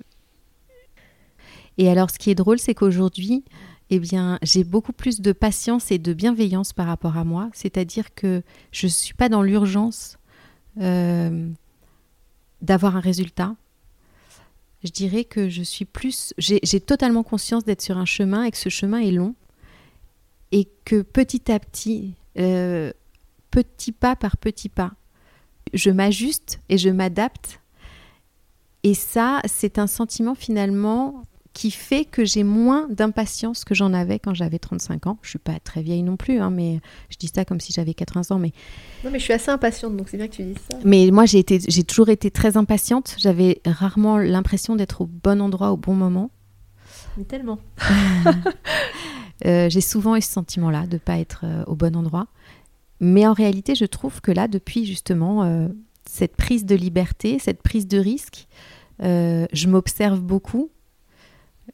et 1.78 1.90
alors, 1.90 2.12
ce 2.12 2.20
qui 2.20 2.30
est 2.30 2.36
drôle, 2.36 2.60
c'est 2.60 2.76
qu'aujourd'hui, 2.76 3.44
eh 3.90 4.00
bien, 4.00 4.38
j'ai 4.44 4.64
beaucoup 4.64 4.94
plus 4.94 5.22
de 5.22 5.32
patience 5.32 5.92
et 5.92 5.98
de 5.98 6.14
bienveillance 6.14 6.74
par 6.74 6.88
rapport 6.88 7.18
à 7.18 7.24
moi. 7.24 7.50
C'est-à-dire 7.54 8.14
que 8.14 8.44
je 8.72 8.86
ne 8.86 8.92
suis 8.92 9.14
pas 9.14 9.30
dans 9.30 9.42
l'urgence 9.42 10.18
euh, 10.80 11.50
d'avoir 12.62 12.96
un 12.96 13.00
résultat. 13.02 13.56
Je 14.84 14.92
dirais 14.92 15.24
que 15.24 15.50
je 15.50 15.62
suis 15.64 15.86
plus... 15.86 16.34
J'ai 16.38 16.80
totalement 16.80 17.24
conscience 17.24 17.66
d'être 17.66 17.82
sur 17.82 17.98
un 17.98 18.06
chemin 18.06 18.44
et 18.44 18.52
que 18.52 18.58
ce 18.58 18.70
chemin 18.70 19.00
est 19.00 19.12
long. 19.12 19.36
Et 20.52 20.68
que 20.86 21.02
petit 21.02 21.52
à 21.52 21.60
petit, 21.60 22.16
petit 23.52 23.92
pas 23.92 24.16
par 24.16 24.38
petit 24.38 24.70
pas, 24.70 24.94
je 25.74 25.92
m'ajuste 25.92 26.60
et 26.70 26.78
je 26.78 26.90
m'adapte. 26.90 27.60
Et 28.84 28.94
ça, 28.96 29.42
c'est 29.46 29.78
un 29.78 29.88
sentiment 29.88 30.34
finalement 30.34 31.24
qui 31.54 31.70
fait 31.70 32.06
que 32.06 32.24
j'ai 32.24 32.44
moins 32.44 32.88
d'impatience 32.90 33.66
que 33.66 33.76
j'en 33.76 33.94
avais 33.94 34.20
quand 34.20 34.34
j'avais 34.34 34.58
35 34.58 35.08
ans. 35.08 35.18
Je 35.22 35.32
suis 35.32 35.40
pas 35.40 35.60
très 35.64 35.82
vieille 35.82 36.04
non 36.04 36.16
plus, 36.16 36.40
hein, 36.40 36.50
mais 36.50 36.80
je 37.10 37.18
dis 37.18 37.30
ça 37.34 37.44
comme 37.44 37.60
si 37.60 37.74
j'avais 37.74 37.94
80 37.94 38.34
ans. 38.34 38.40
Mais... 38.40 38.54
Non, 39.04 39.12
mais 39.12 39.20
je 39.20 39.26
suis 39.26 39.34
assez 39.34 39.52
impatiente, 39.52 39.96
donc 39.98 40.08
c'est 40.10 40.18
bien 40.18 40.28
que 40.28 40.36
tu 40.36 40.44
dises 40.44 40.58
ça. 40.72 40.78
Mais 40.86 41.10
moi, 41.12 41.26
j'ai, 41.26 41.40
été, 41.40 41.60
j'ai 41.68 41.84
toujours 41.84 42.10
été 42.10 42.32
très 42.32 42.56
impatiente. 42.56 43.16
J'avais 43.18 43.62
rarement 43.66 44.18
l'impression 44.18 44.76
d'être 44.76 45.02
au 45.02 45.06
bon 45.08 45.42
endroit 45.42 45.72
au 45.72 45.78
bon 45.78 45.94
moment. 45.94 46.32
Mais 47.18 47.26
tellement. 47.26 47.60
euh, 49.46 49.70
j'ai 49.70 49.82
souvent 49.82 50.16
eu 50.16 50.22
ce 50.22 50.32
sentiment-là 50.32 50.88
de 50.88 50.94
ne 50.94 51.00
pas 51.00 51.20
être 51.20 51.42
euh, 51.44 51.66
au 51.68 51.76
bon 51.76 51.96
endroit. 51.98 52.28
Mais 53.02 53.28
en 53.28 53.34
réalité, 53.34 53.76
je 53.76 53.86
trouve 53.86 54.22
que 54.22 54.32
là, 54.32 54.48
depuis 54.48 54.86
justement 54.86 55.44
euh, 55.44 55.68
cette 56.06 56.36
prise 56.36 56.66
de 56.66 56.76
liberté, 56.76 57.40
cette 57.40 57.62
prise 57.62 57.88
de 57.88 57.98
risque, 57.98 58.48
euh, 59.02 59.48
je 59.52 59.68
m'observe 59.68 60.22
beaucoup 60.22 60.70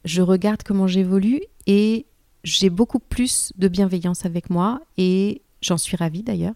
je 0.04 0.22
regarde 0.22 0.62
comment 0.62 0.86
j'évolue 0.86 1.40
et 1.66 2.06
j'ai 2.44 2.70
beaucoup 2.70 2.98
plus 2.98 3.52
de 3.56 3.68
bienveillance 3.68 4.24
avec 4.24 4.48
moi 4.48 4.80
et 4.96 5.42
j'en 5.60 5.76
suis 5.76 5.96
ravie 5.96 6.22
d'ailleurs. 6.22 6.54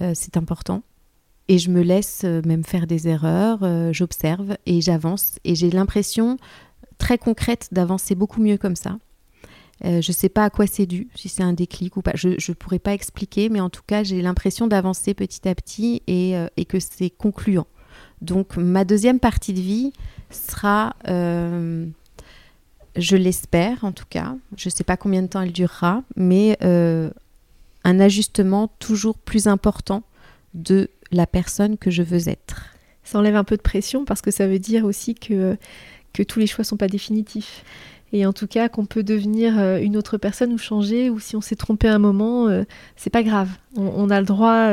Euh, 0.00 0.12
c'est 0.14 0.36
important. 0.36 0.82
Et 1.48 1.58
je 1.58 1.70
me 1.70 1.82
laisse 1.82 2.24
même 2.24 2.64
faire 2.64 2.86
des 2.86 3.08
erreurs, 3.08 3.60
j'observe 3.92 4.56
et 4.66 4.80
j'avance. 4.80 5.38
Et 5.42 5.56
j'ai 5.56 5.70
l'impression 5.70 6.36
très 6.98 7.18
concrète 7.18 7.68
d'avancer 7.72 8.14
beaucoup 8.14 8.40
mieux 8.40 8.56
comme 8.56 8.76
ça. 8.76 8.98
Je 9.82 9.96
ne 9.96 10.00
sais 10.14 10.28
pas 10.28 10.44
à 10.44 10.50
quoi 10.50 10.66
c'est 10.66 10.86
dû, 10.86 11.08
si 11.14 11.28
c'est 11.28 11.42
un 11.42 11.52
déclic 11.52 11.96
ou 11.96 12.02
pas. 12.02 12.12
Je 12.14 12.28
ne 12.28 12.54
pourrais 12.54 12.78
pas 12.78 12.92
expliquer, 12.92 13.48
mais 13.48 13.60
en 13.60 13.70
tout 13.70 13.82
cas, 13.86 14.02
j'ai 14.02 14.22
l'impression 14.22 14.66
d'avancer 14.66 15.14
petit 15.14 15.48
à 15.48 15.54
petit 15.54 16.02
et, 16.06 16.34
et 16.56 16.64
que 16.64 16.78
c'est 16.80 17.10
concluant. 17.10 17.66
Donc, 18.20 18.56
ma 18.56 18.84
deuxième 18.84 19.20
partie 19.20 19.54
de 19.54 19.60
vie 19.60 19.92
sera 20.30 20.94
je 22.96 23.16
l'espère 23.16 23.84
en 23.84 23.92
tout 23.92 24.04
cas. 24.08 24.36
Je 24.56 24.68
ne 24.68 24.72
sais 24.72 24.84
pas 24.84 24.96
combien 24.96 25.22
de 25.22 25.26
temps 25.28 25.42
elle 25.42 25.52
durera, 25.52 26.02
mais 26.16 26.56
euh, 26.62 27.10
un 27.84 28.00
ajustement 28.00 28.68
toujours 28.78 29.18
plus 29.18 29.46
important 29.46 30.02
de 30.54 30.90
la 31.12 31.26
personne 31.26 31.78
que 31.78 31.90
je 31.90 32.02
veux 32.02 32.28
être. 32.28 32.66
Ça 33.04 33.18
enlève 33.18 33.36
un 33.36 33.44
peu 33.44 33.56
de 33.56 33.62
pression 33.62 34.04
parce 34.04 34.20
que 34.20 34.30
ça 34.30 34.46
veut 34.46 34.58
dire 34.58 34.84
aussi 34.84 35.14
que, 35.14 35.56
que 36.12 36.22
tous 36.22 36.38
les 36.38 36.46
choix 36.46 36.62
ne 36.62 36.66
sont 36.66 36.76
pas 36.76 36.88
définitifs. 36.88 37.64
Et 38.12 38.26
en 38.26 38.32
tout 38.32 38.46
cas, 38.46 38.68
qu'on 38.68 38.86
peut 38.86 39.02
devenir 39.02 39.58
euh, 39.58 39.78
une 39.78 39.96
autre 39.96 40.18
personne 40.18 40.52
ou 40.52 40.58
changer, 40.58 41.10
ou 41.10 41.20
si 41.20 41.36
on 41.36 41.40
s'est 41.40 41.56
trompé 41.56 41.88
un 41.88 41.98
moment, 41.98 42.48
euh, 42.48 42.64
c'est 42.96 43.10
pas 43.10 43.22
grave. 43.22 43.50
On, 43.76 44.10
a 44.10 44.20
le 44.20 44.26
droit 44.26 44.68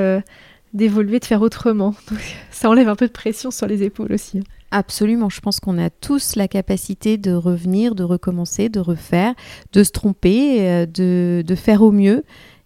d'évoluer, 0.73 1.19
de 1.19 1.25
faire 1.25 1.41
autrement. 1.41 1.95
ça 2.51 2.69
enlève 2.69 2.89
un 2.89 2.95
peu 2.95 3.07
de 3.07 3.11
pression 3.11 3.51
sur 3.51 3.67
les 3.67 3.83
épaules 3.83 4.13
aussi. 4.13 4.41
Absolument, 4.71 5.29
je 5.29 5.39
pense 5.39 5.59
qu'on 5.61 5.77
a 5.77 5.89
tous 5.89 6.35
la 6.35 6.49
capacité 6.49 7.17
de 7.17 7.31
revenir, 7.31 7.95
de 7.95 8.03
recommencer, 8.03 8.67
de 8.67 8.81
refaire, 8.81 9.33
de 9.71 9.83
se 9.83 9.91
tromper, 9.91 10.67
euh, 10.67 10.85
de, 10.85 11.41
de 11.45 11.55
faire 11.55 11.81
au 11.81 11.91
mieux 11.91 12.23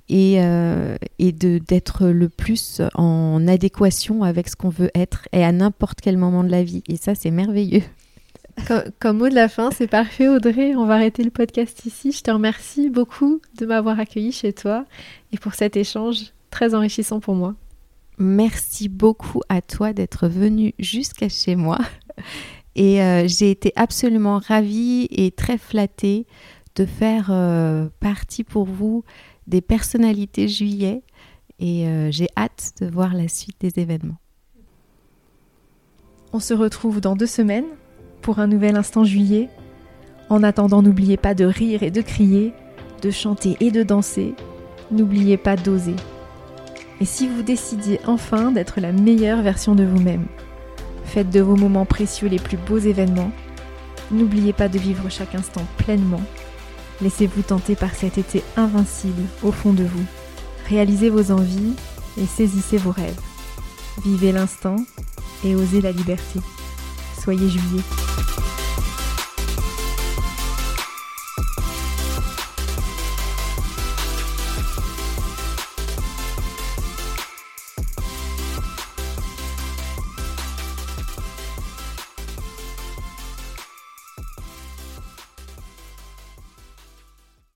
et, 0.10 0.38
euh, 0.40 0.96
et 1.20 1.32
d'être 1.32 2.08
le 2.08 2.28
plus 2.28 2.82
en 2.96 3.48
adéquation 3.48 4.24
avec 4.24 4.50
ce 4.50 4.56
qu'on 4.56 4.70
veut 4.70 4.90
être 4.96 5.28
et 5.32 5.44
à 5.44 5.52
n'importe 5.52 6.02
quel 6.02 6.18
moment 6.18 6.44
de 6.44 6.50
la 6.50 6.64
vie. 6.64 6.82
Et 6.88 6.98
ça, 6.98 7.14
c'est 7.14 7.32
merveilleux. 7.32 7.84
Comme, 8.68 8.84
comme, 9.00 9.18
mot 9.18 9.30
de 9.30 9.36
la 9.36 9.48
fin, 9.48 9.72
c'est 9.72 9.88
parfait 9.88 10.28
Audrey, 10.28 10.76
on 10.76 10.86
va 10.86 10.96
arrêter 10.96 11.24
le 11.24 11.32
podcast 11.32 11.86
ici. 11.86 12.12
Je 12.12 12.22
te 12.22 12.32
remercie 12.32 12.90
beaucoup 12.90 13.42
de 13.58 13.66
m'avoir 13.66 14.00
accueilli 14.00 14.32
chez 14.32 14.54
toi 14.54 14.86
et 15.32 15.38
pour 15.38 15.54
cet 15.54 15.78
échange 15.78 16.34
très 16.50 16.76
enrichissant 16.76 17.20
pour 17.20 17.36
moi. 17.36 17.56
Merci 18.18 18.90
beaucoup 18.90 19.42
à 19.50 19.62
toi 19.62 19.94
d'être 19.94 20.28
venu 20.28 20.74
jusqu'à 20.78 21.30
chez 21.30 21.56
moi. 21.56 21.80
Et 22.76 23.02
euh, 23.02 23.28
j'ai 23.28 23.52
été 23.52 23.74
absolument 23.76 24.40
ravie 24.40 25.08
et 25.12 25.32
très 25.32 25.58
flattée 25.58 26.26
de 26.76 26.86
faire 26.86 27.28
euh, 27.30 27.90
partie 28.00 28.44
pour 28.44 28.66
vous 28.66 29.04
des 29.48 29.62
personnalités 29.62 30.48
juillet. 30.48 31.04
Et 31.60 31.88
euh, 31.88 32.12
j'ai 32.12 32.28
hâte 32.38 32.74
de 32.80 32.88
voir 32.88 33.14
la 33.14 33.28
suite 33.28 33.58
des 33.60 33.82
événements. 33.82 34.18
On 36.34 36.40
se 36.40 36.54
retrouve 36.54 37.02
dans 37.02 37.16
deux 37.16 37.28
semaines 37.28 37.66
pour 38.22 38.40
un 38.40 38.48
nouvel 38.48 38.76
instant 38.76 39.04
juillet. 39.04 39.50
En 40.30 40.44
attendant, 40.44 40.82
n'oubliez 40.82 41.18
pas 41.18 41.34
de 41.34 41.46
rire 41.46 41.84
et 41.84 41.92
de 41.92 42.02
crier, 42.02 42.54
de 43.02 43.12
chanter 43.12 43.58
et 43.60 43.72
de 43.72 43.84
danser. 43.84 44.34
N'oubliez 44.92 45.38
pas 45.38 45.56
d'oser 45.56 45.96
et 47.02 47.06
si 47.06 47.28
vous 47.28 47.42
décidiez 47.42 48.00
enfin 48.06 48.52
d'être 48.52 48.80
la 48.80 48.92
meilleure 48.92 49.42
version 49.42 49.74
de 49.74 49.84
vous-même. 49.84 50.28
Faites 51.04 51.32
de 51.32 51.42
vos 51.42 51.56
moments 51.56 51.86
précieux 51.86 52.28
les 52.28 52.38
plus 52.38 52.58
beaux 52.58 52.78
événements. 52.78 53.32
N'oubliez 54.12 54.54
pas 54.54 54.70
de 54.70 54.78
vivre 54.78 55.10
chaque 55.10 55.34
instant 55.34 55.66
pleinement. 55.78 56.22
Laissez-vous 57.02 57.42
tenter 57.42 57.76
par 57.76 57.96
cet 57.96 58.20
été 58.20 58.44
invincible 58.56 59.24
au 59.42 59.52
fond 59.52 59.74
de 59.74 59.84
vous. 59.84 60.06
Réalisez 60.70 61.10
vos 61.10 61.32
envies 61.32 61.74
et 62.20 62.28
saisissez 62.28 62.78
vos 62.78 62.92
rêves. 62.92 63.20
Vivez 64.06 64.32
l'instant 64.32 64.76
et 65.44 65.56
osez 65.56 65.82
la 65.82 65.92
liberté. 65.92 66.40
Soyez 67.24 67.50
jubilés. 67.50 67.84